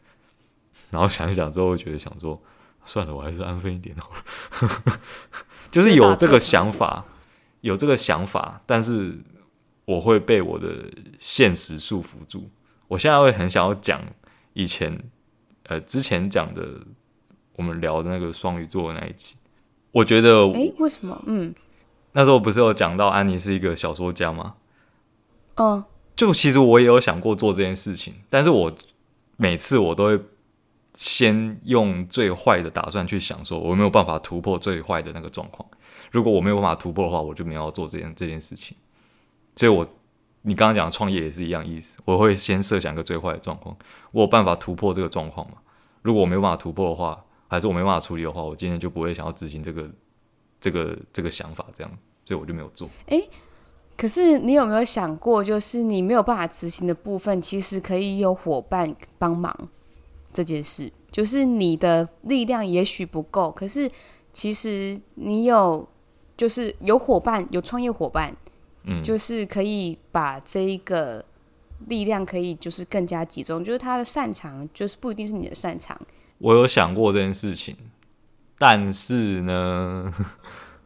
[0.91, 2.41] 然后想一想之后，觉得想说，
[2.85, 5.01] 算了，我还是安分一点好了。
[5.71, 7.05] 就是有这个想法，
[7.61, 9.19] 有这个想法，但是
[9.85, 12.51] 我会被我的现实束缚住。
[12.89, 14.03] 我现在会很想要讲
[14.55, 14.99] 以前，
[15.65, 16.81] 呃，之前讲的
[17.55, 19.37] 我们聊的那个双鱼座的那一集。
[19.93, 21.23] 我觉得，诶，为什么？
[21.27, 21.55] 嗯，
[22.13, 24.55] 那时候不是有讲到安妮是一个小说家吗？
[25.55, 25.85] 嗯，
[26.17, 28.73] 就其实我也有想过做这件事情，但是我
[29.37, 30.21] 每次我都会。
[31.01, 35.67] 先用最坏的打算去想，说我没有办法突破最坏的那个状况。
[36.11, 38.77] 如果我没有办法突破的话，我就没有要做这件这件事情。
[39.57, 39.87] 所以我，
[40.43, 41.99] 你刚刚讲的创业也是一样意思。
[42.05, 43.75] 我会先设想一个最坏的状况，
[44.13, 45.57] 我有办法突破这个状况吗？
[46.03, 49.91] 如果我没有办法突破的话，还是我没办法处理的话，我今天就不会想要执行这个
[50.61, 51.91] 这个这个想法，这样，
[52.27, 52.87] 所以我就没有做。
[53.07, 53.27] 诶，
[53.97, 59.57] 可是你有没有想过，就是你没有办法执行的部分，其实可以有伙伴帮忙？
[60.33, 63.91] 这件事就是你的力量也许不够，可是
[64.33, 65.89] 其实你有，
[66.37, 68.35] 就是有伙伴，有创业伙伴，
[68.85, 71.25] 嗯，就是可以把这一个
[71.89, 76.01] 力量可以就是更加集中，就是他的擅长，就是不一定是你的擅长。
[76.39, 77.77] 我有想过这件事情，
[78.59, 80.13] 但是呢，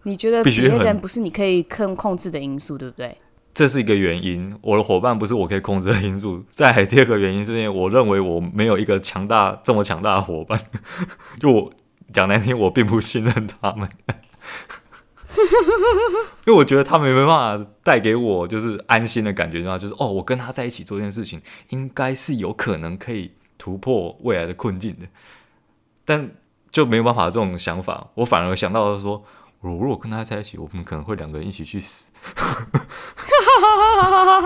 [0.04, 3.16] 你觉得 别人不是你可以控控制的因素，对不对？
[3.54, 6.44] 这是一个原因，我的伙伴不是我可以控制的因素。
[6.50, 10.60] 再来第二个原因是因为我认为我没有一个强大这么强大的伙伴，
[11.38, 11.72] 就我
[12.12, 13.88] 讲难听，我并不信任他们，
[16.46, 25.06] 因为我觉得他们没办法带给我就是安心的感觉，然后就是哦，我跟他在一起做这件事情，应该是有可能可以突破未来的困境的，
[26.04, 26.32] 但
[26.72, 29.24] 就没有办法这种想法，我反而想到了说。
[29.60, 32.10] 我如果跟他在一起，我们可能会两个人一起去死。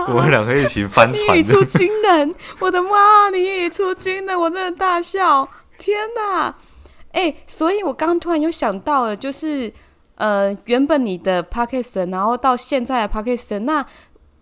[0.09, 1.37] 我们两个一起翻船。
[1.37, 3.29] 你语出惊人，我的妈！
[3.31, 5.47] 你语出惊人，我真的大笑。
[5.77, 6.55] 天哪！
[7.11, 9.71] 哎、所以我刚刚突然又想到了，就是
[10.15, 13.85] 呃，原本你的 podcast，然后到现在的 podcast，那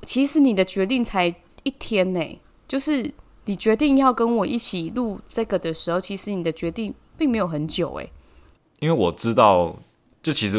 [0.03, 2.41] 其实你的决定才一天呢。
[2.67, 3.13] 就是
[3.45, 8.09] 你决定要跟我一起录这个的时候，其实你的决定并没有很久哎。
[8.79, 9.77] 因为我知道。
[10.23, 10.57] 就其实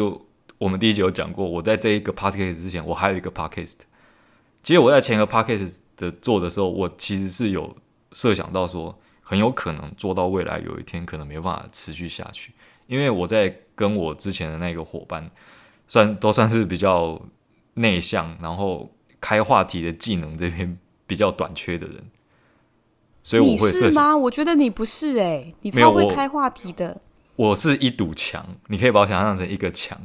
[0.57, 3.75] 我们第一集有讲过，我在这一个 podcast 之前，我还有一个 podcast。
[4.61, 7.75] 其实我在前一个 podcast 的做的时候，我其实是有
[8.11, 12.53] 设想到说，很有可能做到未来有一天可能没办法持续下去，
[12.87, 15.29] 因为我在跟我之前的那个伙伴，
[15.87, 17.19] 算都算是比较
[17.75, 18.91] 内向，然后
[19.21, 22.03] 开话题的技能这边比较短缺的人，
[23.23, 23.53] 所以我会。
[23.53, 24.15] 你是吗？
[24.17, 26.99] 我觉得你不是诶、欸，你超会开话题的。
[27.35, 29.97] 我是一堵墙，你可以把我想象成一个墙。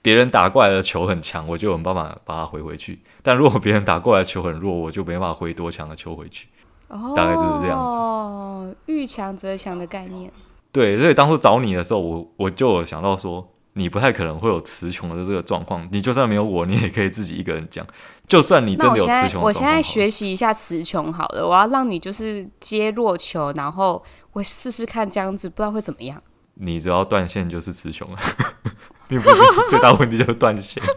[0.00, 3.00] 别人打过来的球很强，我就有办法把它回回去。
[3.22, 6.48] 但如果别人打过来的球很弱，我就没办法回多强的球回去。
[6.88, 7.96] 哦，大概就是这样子。
[7.96, 10.32] 哦，遇强则强的概念。
[10.70, 15.86] 对，所以当初找你的时候，我我就有想到说，你不太可能会有词穷的这个状况。
[15.90, 17.86] 你就算没有我，你也可以自己一个人讲。
[18.26, 21.46] 就算你真的有词穷，我现在学习一下词穷好了。
[21.46, 26.22] 我要让你就是接弱球，然后我试试看这样子，不知道会怎么样。
[26.54, 28.18] 你只要断线就是词穷了，
[29.08, 29.36] 你不是
[29.70, 30.82] 最大问题就是断线。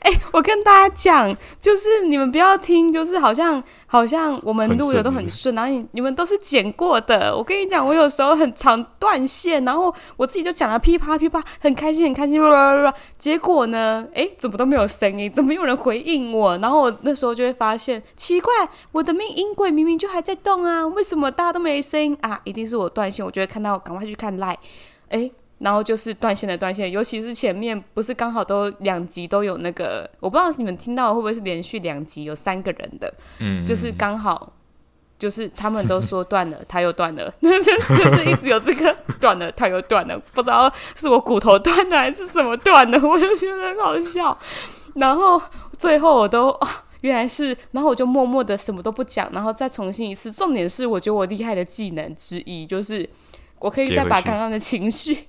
[0.00, 7.34] 哎、欸，我跟大家讲，就是你们不要听，就是好像好像我们录的都很顺，然后你你们都是剪过的。
[7.36, 16.56] 我跟你讲，我有时候很常断线，然后我自己就讲了噼啪噼啪，很开心很开心，啦啦啦结果呢，哎、怎么都没有声音，怎么有人回应我？
[16.58, 18.52] 然后我那时候就会发现奇怪，
[18.92, 22.40] 我的命音轨明明就还在动啊，为什么大家都没声音啊？
[22.44, 24.56] 一定是我断线，我就会看到，赶快去看 Line，
[25.08, 25.30] 哎。
[25.58, 34.52] 然后就是断线的断线，尤其是前面不是刚好都两集都有那个，我不知道你们听到会不会是连续两集有三个人的，嗯，就是刚好
[35.16, 44.36] 就是他们都说断了，他又断了， 就是一直有这个断了，他又断了，不知道是我骨头断了还是什么断了，我就觉得很好笑。
[44.96, 45.40] 然后
[45.78, 50.30] 最后我都啊，原来是，然后我就默默的什么都不讲，然后再重新一次。
[50.30, 53.08] 重点是，我觉得我厉害的技能之一就是
[53.60, 55.28] 我可以再把刚刚的情绪。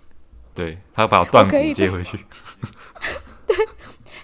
[0.56, 2.18] 对，他把断骨接回去。
[3.46, 3.56] 对，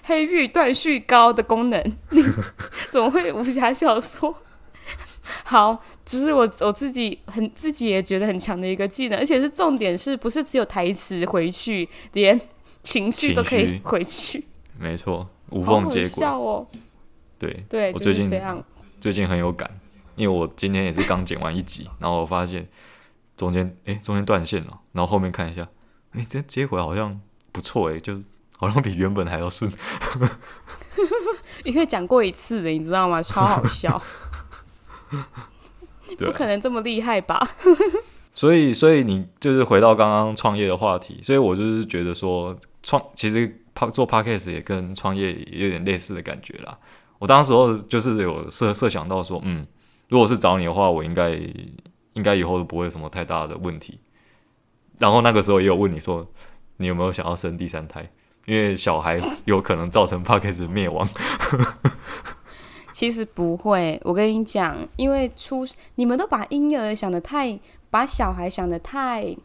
[0.02, 2.22] 黑玉断续膏的功能，你
[2.90, 4.34] 怎么会武侠小说？
[5.44, 12.40] 好，只、就是我我自己很自己也觉得很强的一个技能，而且是重点是不是只有台词回去，连
[12.82, 14.44] 情绪都可以回去？
[14.78, 16.08] 没错，无缝接轨。
[16.08, 16.66] 笑哦。
[17.38, 18.64] 对对，我最近、就是、这样，
[19.00, 19.70] 最近很有感，
[20.16, 22.66] 因为我今天也是刚剪完一集，然后我发现
[23.36, 25.68] 中间哎中间断线了，然后后面看一下。
[26.12, 27.20] 你这接回好像
[27.50, 28.20] 不错哎，就
[28.56, 29.70] 好像比原本还要顺。
[31.64, 33.22] 因为讲过一次的，你知道吗？
[33.22, 34.02] 超好笑。
[36.18, 37.40] 不可能这么厉害吧？
[38.32, 46.78] 所以，所以你就是回到刚刚创业的话题，所以我就是觉得说，创其实做 Podcast 也跟创业也有点类似的感觉啦。
[47.18, 49.66] 我当时候就是有设设想到说，嗯，
[50.08, 51.38] 如果是找你的话，我应该
[52.14, 54.00] 应该以后都不会有什么太大的问题。
[55.02, 56.24] 然后那个时候也有问你说，
[56.76, 58.08] 你有没有想要生第三胎？
[58.46, 61.08] 因为小孩有可能造成 Podcast 的灭亡。
[62.94, 67.58] 其实不会，我跟你讲，因为出你们都把婴儿想的太，
[67.90, 69.36] 把小孩想的太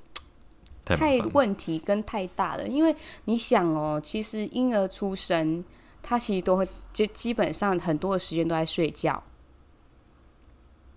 [0.86, 2.68] 太问题跟太大了。
[2.68, 5.66] 因为你想哦，其实婴儿出生，
[6.04, 9.24] 他其实都会就基本上很多的时间都在睡觉。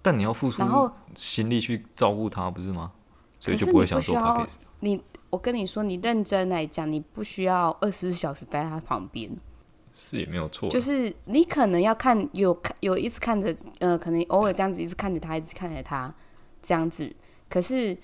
[0.03, 2.93] 但你要付出心力去照顾他，不是吗？
[3.41, 4.57] 所以就不会想做 Podcast。
[4.81, 9.31] 你，我跟你说，你认真来讲，你不需要二十四小时待在他旁边。
[9.93, 16.15] 是也没有错，就是你可能要看有看有一直看着，呃，可能偶尔这样子一直看着他，一直看着他
[16.63, 17.13] 这样子。
[17.49, 17.95] 可是，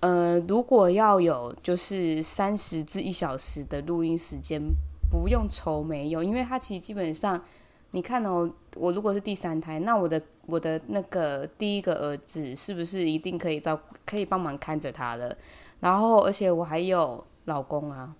[0.00, 4.60] 呃，如果要有就是三十至一小时的录音时间，
[5.08, 7.42] 不用愁没有，因为他其实基本上，
[7.92, 15.36] 你看哦，我如果是第三胎，那我的我的那个第一个儿子是不是一定可以照可以帮忙看着他了？
[15.80, 18.14] 然后，而且我还有老公啊。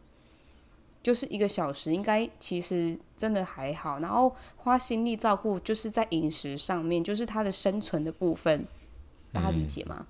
[1.03, 4.01] 就是一个小时，应该其实真的还好。
[4.01, 8.67] 然后花心力照顾，就是在饮食上面，就是他的生存的部分，
[9.33, 9.99] 大家理解吗？
[10.01, 10.07] 嗯、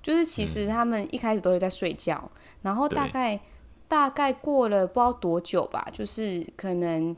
[0.00, 2.30] 就是其实他们一开始都会在睡觉，
[2.62, 3.40] 然后大概
[3.88, 7.16] 大概过了不知道多久吧，就是可能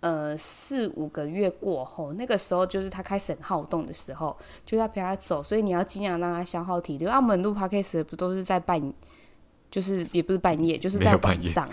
[0.00, 5.42] 呃四五个月过后，那个时候就是他开始很好动的时候，就要陪他走。
[5.42, 7.06] 所以你要尽量让他消耗体力。
[7.06, 8.92] 澳门录 podcast 不都是在半，
[9.70, 11.68] 就是也不是半夜，就是在晚上。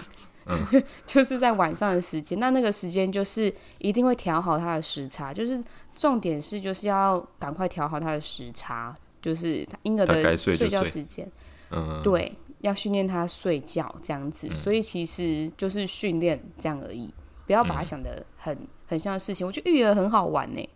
[0.46, 5.64] 嗯、 就是在晚上的时间，那那个时间就是一定会调好他的时差，就是
[5.96, 11.26] 重点是就是要赶快调好他的时差，就是婴儿的睡觉时间。
[11.72, 17.14] 嗯，对，要训练他睡觉这样子，嗯、所以其实就是训练这样而已，
[17.46, 19.46] 不要把它想的很、嗯、很像的事情。
[19.46, 20.70] 我觉得育儿很好玩呢，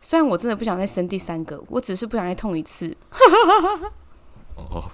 [0.00, 2.96] 虽然我真的不想再生第三个，我只是不想再痛一次。
[4.56, 4.90] 哦，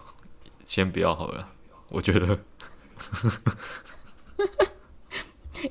[0.65, 1.49] 先不要好了，
[1.91, 2.39] 我觉得。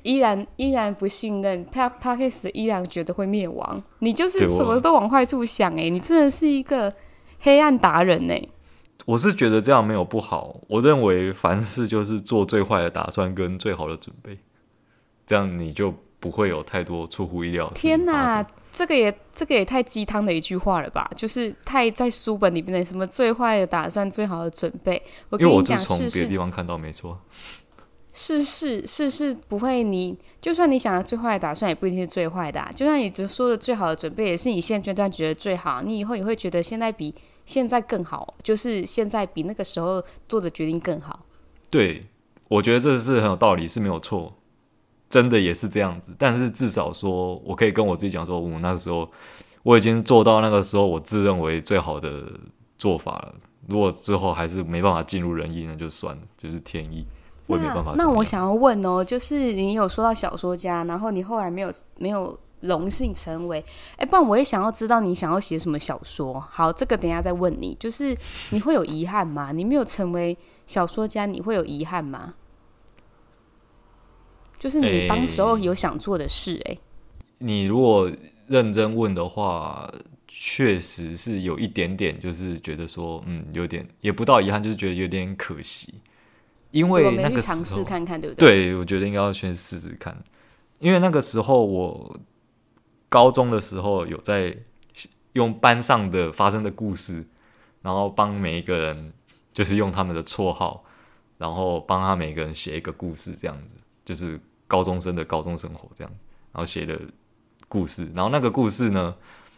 [0.04, 3.82] 依然依然不信任 Podcast 依然觉得会灭亡。
[3.99, 6.93] 你就是什么都往坏处想哎，你真的是一个
[7.39, 8.47] 黑暗达人哎。
[9.06, 14.38] 我是觉得这样没有不好，我认为凡事就是做最坏的打算跟最好的准备，
[15.29, 17.71] 这样你就不会有太多出乎意料。
[17.75, 21.07] 天哪，这个也这个也太鸡汤的一句话了吧？
[21.15, 24.99] 就是太在书本里面的什么最坏的打算，最好的准备。
[25.29, 27.21] 我跟你讲，因为我是从别的地方看到，没错。
[28.11, 32.71] 是是是是不会你，你就算你想要最坏的打算，也不一定是最坏的啊。
[32.75, 35.83] 就算你只说的最好的准备，也是你现阶段觉得最好。
[35.83, 37.13] 你以后也会觉得现在比
[37.45, 41.23] 现在更好，就是现在比那个时候做的决定更好。
[41.69, 42.07] 对，
[42.47, 44.33] 我觉得这是很有道理，是没有错，
[45.10, 46.13] 真的也是这样子。
[46.17, 49.10] 但是至少说，我可以跟我自己讲说，我、嗯、那个时候
[49.63, 52.24] 我已经做到那个时候我自认为最好的
[52.78, 53.36] 做法了。
[53.67, 57.06] 如果之后还是没办法尽如人意，那就算了，就是天意。
[57.52, 63.65] 那那我想要问哦，就是你有说到小说家，然后你后来没有没有荣幸成为，
[63.98, 66.39] 哎，不然我也想要知道你想要写什么小说。
[66.39, 67.76] 好，这个等一下再问你。
[67.80, 68.15] 就是
[68.52, 69.52] 你会有遗憾吗？
[69.52, 72.36] 你没有成为小说家，你会有遗憾吗？
[74.60, 76.78] 就是你当时候有想做的事，哎，
[77.38, 78.12] 你如果
[78.48, 79.91] 认真问的话，
[80.28, 85.93] 确实是有一点点，就是觉得说，嗯，有点也不到遗憾，就是觉得有点可惜。
[86.72, 88.67] 因为那个尝试看看，对不对？
[88.67, 90.15] 对，我觉得应该要先试试看。
[90.80, 92.19] 因为那个时候我
[93.10, 94.56] 高中的时候有在
[95.34, 97.26] 用班上的发生的故事，
[97.82, 99.13] 然后帮每一个人
[99.52, 100.84] 就是用他们的绰号，
[101.38, 106.13] 然后帮他每个人写一个故事，这样子就是高中生的高中生活这样。
[106.53, 106.97] 然后写的
[107.67, 109.13] 故事，然后那个故事呢，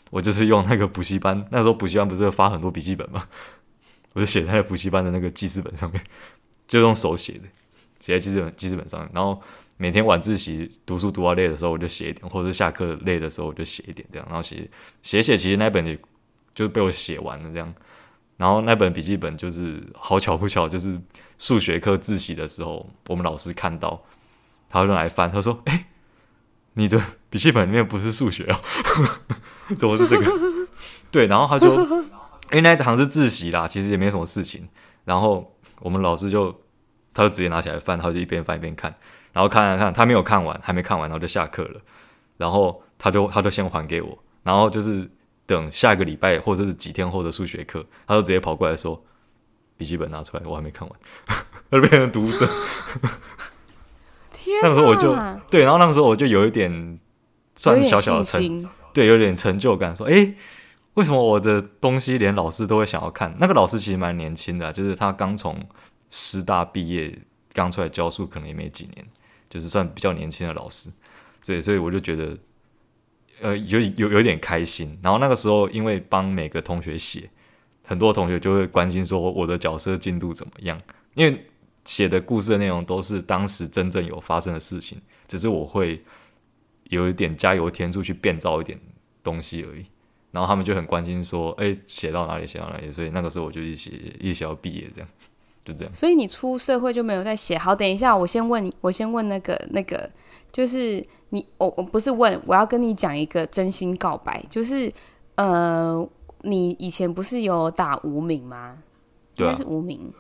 [0.10, 3.24] 我就是用那个补习班， 那时候补习班不是发很多笔记本吗？
[4.14, 6.04] 我就写在补习班的那个记事本上面。
[6.68, 7.42] 就用手写的，
[8.00, 9.42] 写在记事本记事本上，然后
[9.76, 14.70] 每天晚自习读书读到累的时候，我就写一点，或者是下课累的时候，我就写一点，这样，然后写
[15.04, 16.00] 写写，其实那本也
[16.56, 17.74] 就被我写完了，这样。
[18.38, 20.98] 然后那本笔记本就是好巧不巧，就是
[21.38, 24.02] 数学课自习的时候，我们老师看到，
[24.72, 25.88] 他就来翻，他说：“哎、
[26.74, 28.60] 你的笔记本里面不是数学哦，
[29.78, 30.32] 怎么是这个？”
[31.12, 31.74] 对，然后他就，
[32.52, 34.70] 因为那堂是自习啦，其实也没什么事情，
[35.06, 35.56] 然后。
[35.84, 36.56] 我们老师就，
[37.12, 38.94] 他就直接拿起来翻，他就一边翻一边看，
[39.34, 41.82] 然后看看看，他没有看完，还没看完，然后就下课了，
[42.38, 45.10] 然后他就他就先还给我，然后就是
[45.48, 49.04] 等下个礼拜或者是几天后的数学课，他就直接跑过来说，
[49.76, 51.00] 笔记本拿出来，我还没看完，
[51.72, 52.48] 他就变成读者。
[54.62, 55.16] 那个时候我就
[55.50, 57.00] 对，然后那个时候我就有一点
[57.56, 59.96] 算小小的成，对，有点成就感。
[59.96, 60.36] 说，哎、欸，
[60.96, 63.36] 为什么我的东西连老师都会想要看？
[63.40, 65.58] 那个老师其实蛮年轻的、啊，就是他刚从
[66.10, 67.18] 师大毕业，
[67.54, 69.06] 刚出来教书，可能也没几年，
[69.50, 70.90] 就是算比较年轻的老师。
[71.42, 72.38] 所以，所以我就觉得，
[73.42, 75.00] 呃，有有有点开心。
[75.02, 77.30] 然后那个时候，因为帮每个同学写，
[77.86, 80.80] 很多同学就会关心说我的角色进度怎么样，
[81.16, 81.48] 因为
[81.86, 86.04] 写的故事的内容都是当时真正有发生的事情，只是我会
[86.86, 88.80] 有一点加油添醋去变造一点
[89.24, 89.86] 东西而已。
[90.32, 92.90] 然后他们就很关心说，哎，写到哪里，写到哪里。
[92.92, 95.10] 所以那个时候我就一写一写到毕业这样，
[95.66, 95.94] 就这样。
[95.94, 97.58] 所以你出社会就没有再写？
[97.58, 100.10] 好，等一下，我先问你，我先问那个那个，
[100.54, 104.90] 就是你，我我不是问，我要跟你讲一个真心告白，就是
[105.36, 106.08] 呃，
[106.44, 108.78] 你以前不是有打无名吗？
[109.36, 110.14] 对啊，应该是无名。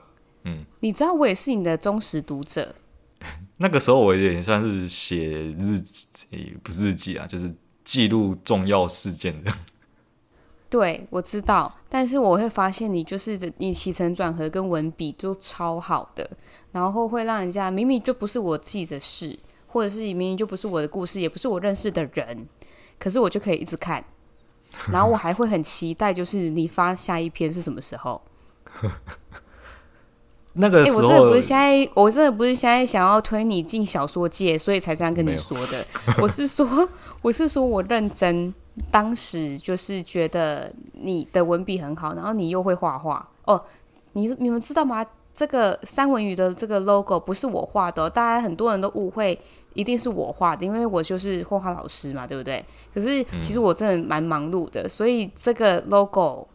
[0.44, 2.76] 嗯，你知道我也是你的忠实读者。
[3.58, 5.18] 那个时候我有点算是写
[5.60, 9.54] 日记，不是日记啊，就是记录重要事件的。
[10.68, 16.28] 对，我知道，但是我会发现你就是你起承转合跟文笔都超好的，
[16.72, 19.38] 然后会让人家明明就不是我自己的事，
[19.68, 22.48] 或者是明明就不是我的故事，也不是我认识的人，
[22.98, 24.04] 可是我就可以一直看，
[24.92, 28.20] 然后我还会很期待，就是你发下一篇是什么时候。
[30.54, 35.86] 那个时候，欸、我真的不是现在，我真的不是现在想要推你进小说界，所以才这样跟你说的。
[36.22, 36.90] 我是说，
[37.22, 38.54] 我是说我认真，
[38.92, 43.64] 当时就是觉得你的文笔很好，然后你又会画画哦。
[44.14, 45.06] 你你们知道吗？
[45.34, 49.40] 这个三文鱼的这个 logo 不是我画的，哦，大家很多人都误会
[49.74, 52.66] 一定是我画的，因为我就是画画老师嘛，对不对？
[52.94, 56.46] 可是其实我真的蛮忙碌的，嗯、所以这个 logo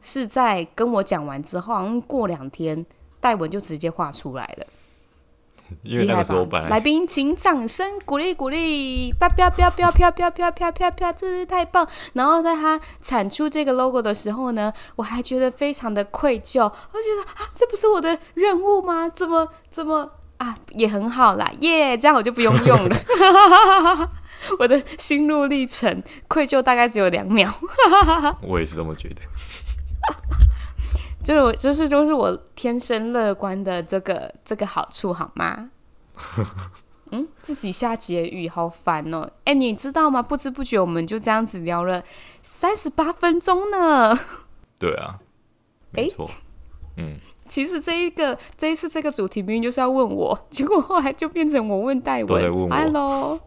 [0.00, 2.84] 是在跟我讲完之后，好像过两天。
[3.24, 4.66] 戴文就直接画出来了，
[5.80, 11.88] 因为那个时候本来，来宾请掌声鼓励鼓励，啪啪啪啪啪啪啪啪啪啪，真是太棒！
[12.12, 19.08] 然后在他产出这个 logo 的时候呢，我还觉得非常的愧疚，我觉得啊，这不是我的任务吗？
[19.08, 21.98] 怎么怎么啊，也很好啦，耶、yeah！
[21.98, 24.10] 这样我就不用用了，
[24.58, 27.50] 我的心路历程，愧疚大概只有两秒，
[28.42, 29.22] 我也是这么觉得。
[31.24, 35.70] 就就是就是我天生乐观的这个这个好处好吗？
[37.10, 39.30] 嗯，自己下结语好烦哦。
[39.44, 40.22] 哎，你知道吗？
[40.22, 42.02] 不知不觉我们就这样子聊了
[42.42, 44.18] 三十八分钟呢。
[44.78, 45.18] 对啊，
[45.92, 46.28] 没错。
[46.96, 47.16] 嗯，
[47.48, 52.26] 其实这一个这一次这个主题明明就是要问我，结果后来就变成我问戴文。
[52.26, 52.74] 都在问我。
[52.74, 53.40] Hello，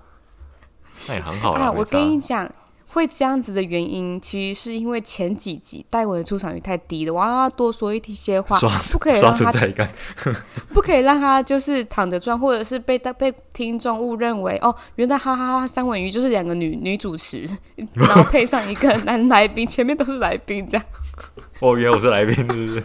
[1.08, 1.72] 那也很好啊。
[1.72, 2.50] 我跟你讲。
[2.98, 8.60] 会这样子的原因，其实是因为前几集戴文的出场率太低了，我要多说一些话，
[8.92, 9.52] 不可以让他
[10.74, 17.48] 不可以让他就是躺着赚，或者是被被听众误认为哦，原来哈哈哈三文鱼就是两个女女主持，
[17.94, 20.84] 然后配上一个男来宾，前面都是来宾这样。
[21.62, 22.84] 哦，原来我是来宾，是不是？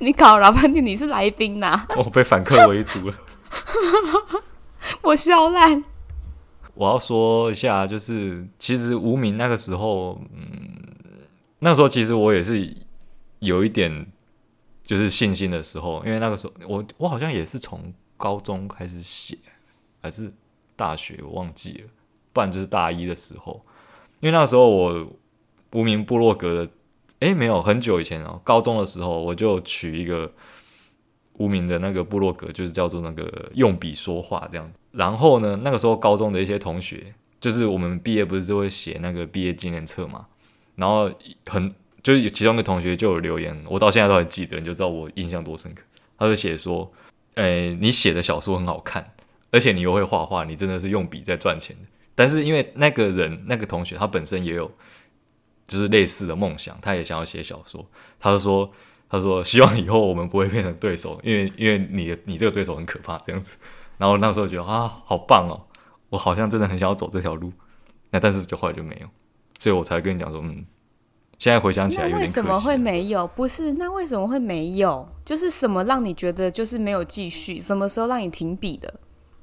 [0.00, 1.86] 你搞了半天你是来宾呐？
[1.96, 3.14] 我被反客为主了，
[5.02, 5.84] 我笑烂。
[6.76, 10.46] 我要说一下，就是其实无名那个时候，嗯，
[11.58, 12.72] 那时候其实我也是
[13.38, 14.06] 有一点
[14.82, 19.36] 就是信心的时候，因为那个时候我我好像也是从高中开始写，
[20.02, 20.30] 还是
[20.76, 21.88] 大学我忘记了，
[22.32, 23.60] 不然就是大一的时候，
[24.20, 25.10] 因为那时候我
[25.72, 26.70] 无名部落格的，
[27.20, 30.30] 诶，没有很久以前哦，高中的时候我就取一个。
[31.38, 40.26] 无名的那个部落格就是叫做那个用笔说话这样子，然后呢，那个时候高中的一些同学，就是我们毕业不是都会写那个毕业纪念册嘛，
[40.76, 41.10] 然后
[41.46, 45.82] 很就是其中一个同学就有留言，我到现在都还记得，你就知道我印象多深刻。
[46.18, 46.90] 他就写说，
[47.34, 49.06] 诶，你写的小说很好看，
[49.50, 51.82] 而且你又会画画，你真的是用笔在赚钱的。
[52.14, 54.70] 但是因为那个人那个同学他本身也有
[55.66, 57.86] 就是类似的梦想，他也想要写小说，
[58.18, 58.70] 他就说。
[59.08, 63.56] 他说：“希望以后我们不会变成对手，因为因为你你这个对手很可怕，这样子。”
[63.98, 65.66] 然后那时候觉得啊，好棒哦，
[66.10, 67.52] 我好像真的很想要走这条路。
[68.10, 69.08] 那但是就后来就没有，
[69.58, 70.66] 所以我才跟你讲说，嗯，
[71.38, 72.30] 现在回想起来有点可惜。
[72.30, 73.26] 为什么会没有？
[73.28, 75.08] 不是，那为什么会没有？
[75.24, 77.58] 就是什么让你觉得就是没有继续？
[77.58, 78.92] 什么时候让你停笔的？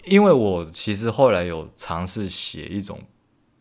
[0.05, 2.99] 因为我其实后来有尝试写一种，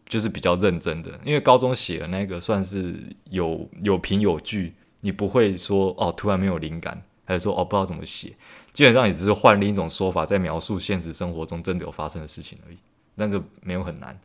[0.07, 4.74] 就是比较认真的，因为高中写的那个算是有有凭有据。
[5.03, 8.34] 你不会说哦，突然没有灵感，还是说哦，不知道怎么写？
[8.72, 12.78] 基本上也只是换另一种说法，在描述现实生活中真的有发生的事情而已。
[13.16, 14.18] 那个没有很难。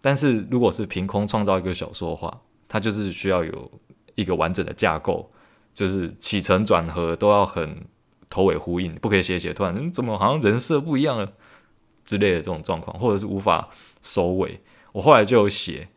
[0.00, 3.70] 但是如果是凭空创造一个小说的话，它就是需要有
[4.14, 5.30] 一个完整的架构，
[5.72, 7.84] 就是起承转合都要很
[8.30, 11.32] 头尾呼应，不可以写写突然怎么好像人设不一样了，
[12.04, 13.68] 之类的这种状况，或者是无法
[14.00, 14.60] 收尾。
[14.92, 15.88] 我后来就有写，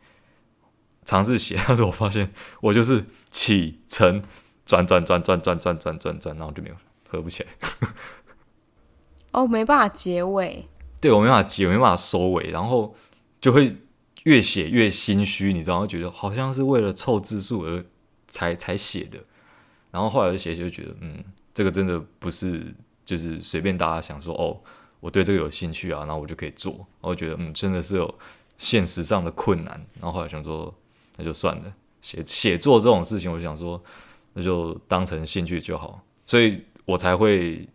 [1.08, 2.30] 尝试写， 但是我发现
[2.60, 4.22] 我就是起承
[4.66, 6.74] 转转转转转转转转转，然后就没有
[7.08, 7.48] 合不起来。
[9.32, 10.68] 哦，没办法结尾。
[11.00, 12.94] 对，我没办法结，我没办法收尾，然后
[13.40, 13.74] 就会
[14.24, 15.86] 越写越心虚，你知道吗？
[15.86, 17.82] 觉得好像是为了凑字数而
[18.26, 19.18] 才才写的，
[19.90, 22.74] 然后后来就写就觉得，嗯，这个真的不是
[23.06, 24.60] 就是随便大家想说哦，
[25.00, 28.14] 我对这个有兴趣啊，然后我就可以做，然后我觉得嗯，真的是有
[28.58, 30.74] 现实上的困难，然后后来想说
[31.18, 31.64] 那就算了，
[32.00, 33.78] 写写作这种事情，我想说
[34.32, 37.68] 那就当成兴趣就好，所以我才会。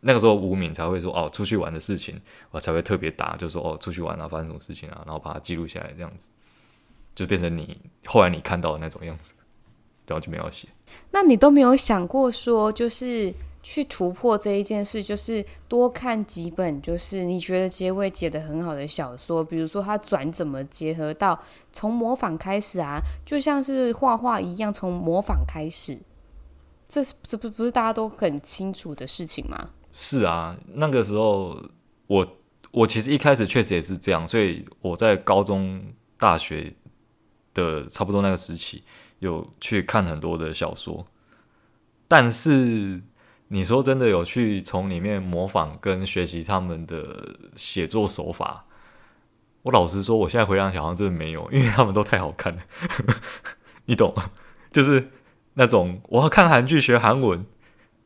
[0.00, 2.14] 那个时候无名才会说哦，出去玩的事情，
[2.52, 6.28] 我才会特别打，就说哦，出去玩啊，发生什么事情啊，然后把它记录下来，这样子
[7.16, 7.76] 就变成你
[8.06, 9.34] 后来你看到的那种样子，
[10.06, 10.68] 然后就没有写。
[11.10, 21.38] 那你都没有想过说，就是去突破这一件事，就是多看几本，就是你觉得结尾结得很好的小说，比如说它转怎么结合到
[21.72, 25.98] 从模仿开始啊，就像是画画一样，从模仿开始，
[26.88, 29.70] 这是这不不是大家都很清楚的事情吗？
[29.92, 31.60] 是啊，那个时候
[32.06, 32.26] 我
[32.70, 35.82] 我其实一开始确实也是这样，所以我在高中、
[36.16, 36.72] 大学
[37.52, 38.84] 的差不多那个时期
[39.18, 41.04] 有去看很多的小说，
[42.06, 43.02] 但是
[43.48, 48.64] 你说真的有去从里面模仿跟学习他们的写作手法，
[49.62, 52.62] 我老实说，我现在回想想好像真的没有，因为他们都太好看了，
[53.86, 54.30] 你懂吗？
[54.70, 55.08] 就是
[55.54, 57.44] 那种我要看韩剧学韩文。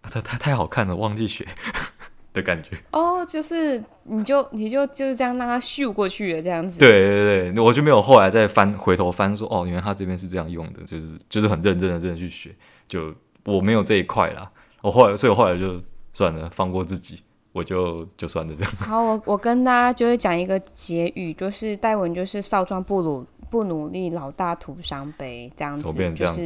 [0.04, 1.46] 它太太好看了，忘记学
[2.34, 2.76] 的感觉。
[2.90, 6.80] 哦，oh, 就是你就你就就是这样让他秀过去的这样子。
[6.80, 12.52] 对对对，我就没有后来再翻回头翻说，哦，原来他这边是这样用的，就是就是很认真的真的去学。
[12.88, 13.14] 就
[13.44, 14.50] 我没有这一块啦，
[14.82, 15.80] 我后来所以我后来就
[16.12, 17.22] 算了，放过自己，
[17.52, 18.72] 我就就算了这样。
[18.76, 26.44] 好，我我跟大家就是讲一个结语，就是戴文就是少壮不努不努力，老大徒伤悲这样子，我变这样子就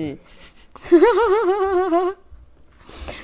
[0.89, 2.17] 是。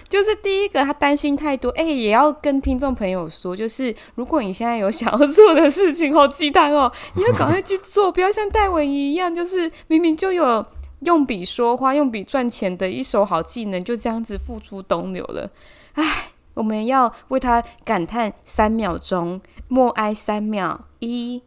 [0.09, 10.67] 就是第一个，他担心太多，哎、欸，也要跟听众朋友说，就是如果你现在有想要 做的事情，好鸡蛋哦，你要赶快去做，不要像戴文一样，就是明明就有
[11.05, 15.51] 用笔说话、用笔赚钱的一手好技能，就这样子付诸东流了。
[15.95, 21.43] 唉，我们要为他感叹三秒钟，默哀三秒，一、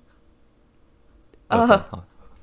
[1.47, 1.81] 二，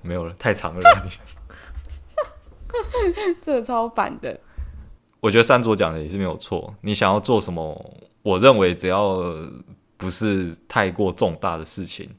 [0.01, 0.81] 没有了，太长了，
[3.43, 4.41] 这超烦的。
[5.21, 6.75] 我觉得三卓讲的也是没有错。
[6.81, 9.19] 你想要做什么，我认为只要
[9.97, 12.11] 不是太过重大的事情，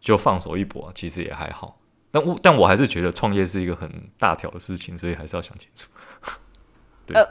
[0.00, 1.76] 就放手一搏，其实也还好。
[2.10, 5.88] 但我但我还是觉得创业是一个很大条的事情，所以还是要想清楚。
[7.14, 7.24] 呃，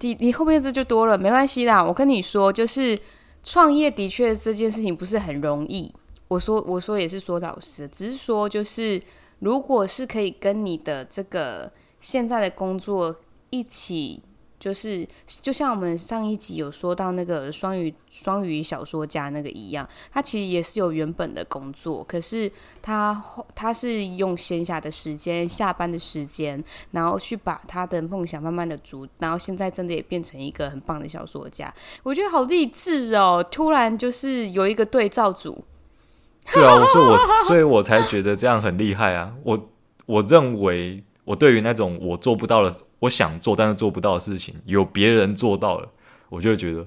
[0.00, 1.82] 你你后面这就多了，没关系啦。
[1.82, 2.98] 我跟你说，就是
[3.42, 5.94] 创业的确这件事情不是很容易。
[6.28, 9.00] 我说我说也是说老实，只是说就是
[9.38, 13.16] 如果是可以跟你的这个现在的工作。
[13.54, 14.22] 一起
[14.62, 22.48] 就是，就像我们上一集有说到那个双语双语小说家那个一样，他其实也是有原本的工作，可是
[22.80, 23.20] 他
[23.56, 33.44] 他是用闲暇的时间、下班的时间，然后去把他的梦想慢慢的逐，然后现在真的也变成一个很棒的小说家，我觉得好励志哦！
[33.50, 35.64] 突然就是有一个对照组，
[36.54, 39.34] 对啊，所以我所以我才觉得这样很厉害啊！
[39.42, 39.68] 我
[40.06, 42.78] 我认为我对于那种我做不到的。
[43.02, 45.88] 我想做但是做不到的事情，有别人做到了，
[46.28, 46.86] 我就会觉得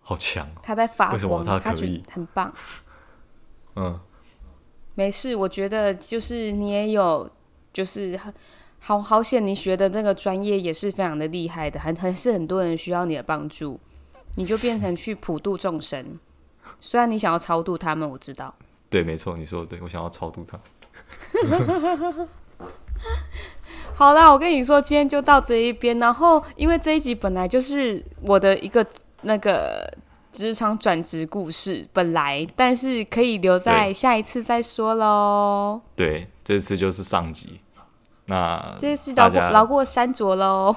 [0.00, 0.60] 好强哦。
[0.62, 2.02] 他在发光，为什么他可以？
[2.06, 2.54] 他很棒。
[3.74, 3.98] 嗯，
[4.94, 7.28] 没事，我觉得就是你也有，
[7.72, 8.18] 就是
[8.78, 13.80] 好好险，你学的那个专业也是非常的厉害的，还还是很多人需要你的帮助，
[14.36, 16.18] 你就变成去普度众生。
[16.78, 18.54] 虽然你想要超度他们，我知道。
[18.88, 22.28] 对，没错，你说的对，我想要超度他们。
[23.98, 25.98] 好啦，我跟你说，今天就到这一边。
[25.98, 28.86] 然后，因为这一集本来就是我的一个
[29.22, 29.92] 那个
[30.30, 35.80] 职场转职故事，本来，但是可以留在下一次再说喽。
[35.96, 37.58] 对，这次就是上集。
[38.26, 40.76] 那这次饶过饶过山卓喽。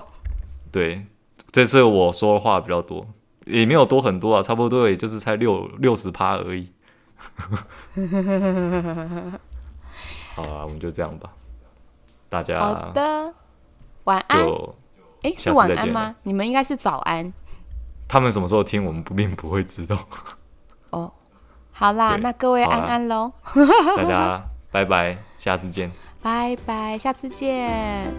[0.72, 1.06] 对，
[1.52, 3.06] 这次我说的话比较多，
[3.46, 6.72] 也没有多很多啊，差不多也就是才六六十趴而已。
[10.34, 11.30] 好啊，我们就这样吧。
[12.32, 13.34] 大家好的，
[14.06, 14.40] 晚安。
[15.24, 16.16] 哎，是晚安吗？
[16.24, 17.34] 你们应该是早安。
[18.08, 19.98] 他们什么时候听，我们不并不会知道。
[20.92, 21.12] 哦，
[21.74, 23.34] 好啦，那各位安安喽。
[23.98, 25.92] 大家拜拜，下次见。
[26.22, 28.16] 拜拜，下次见。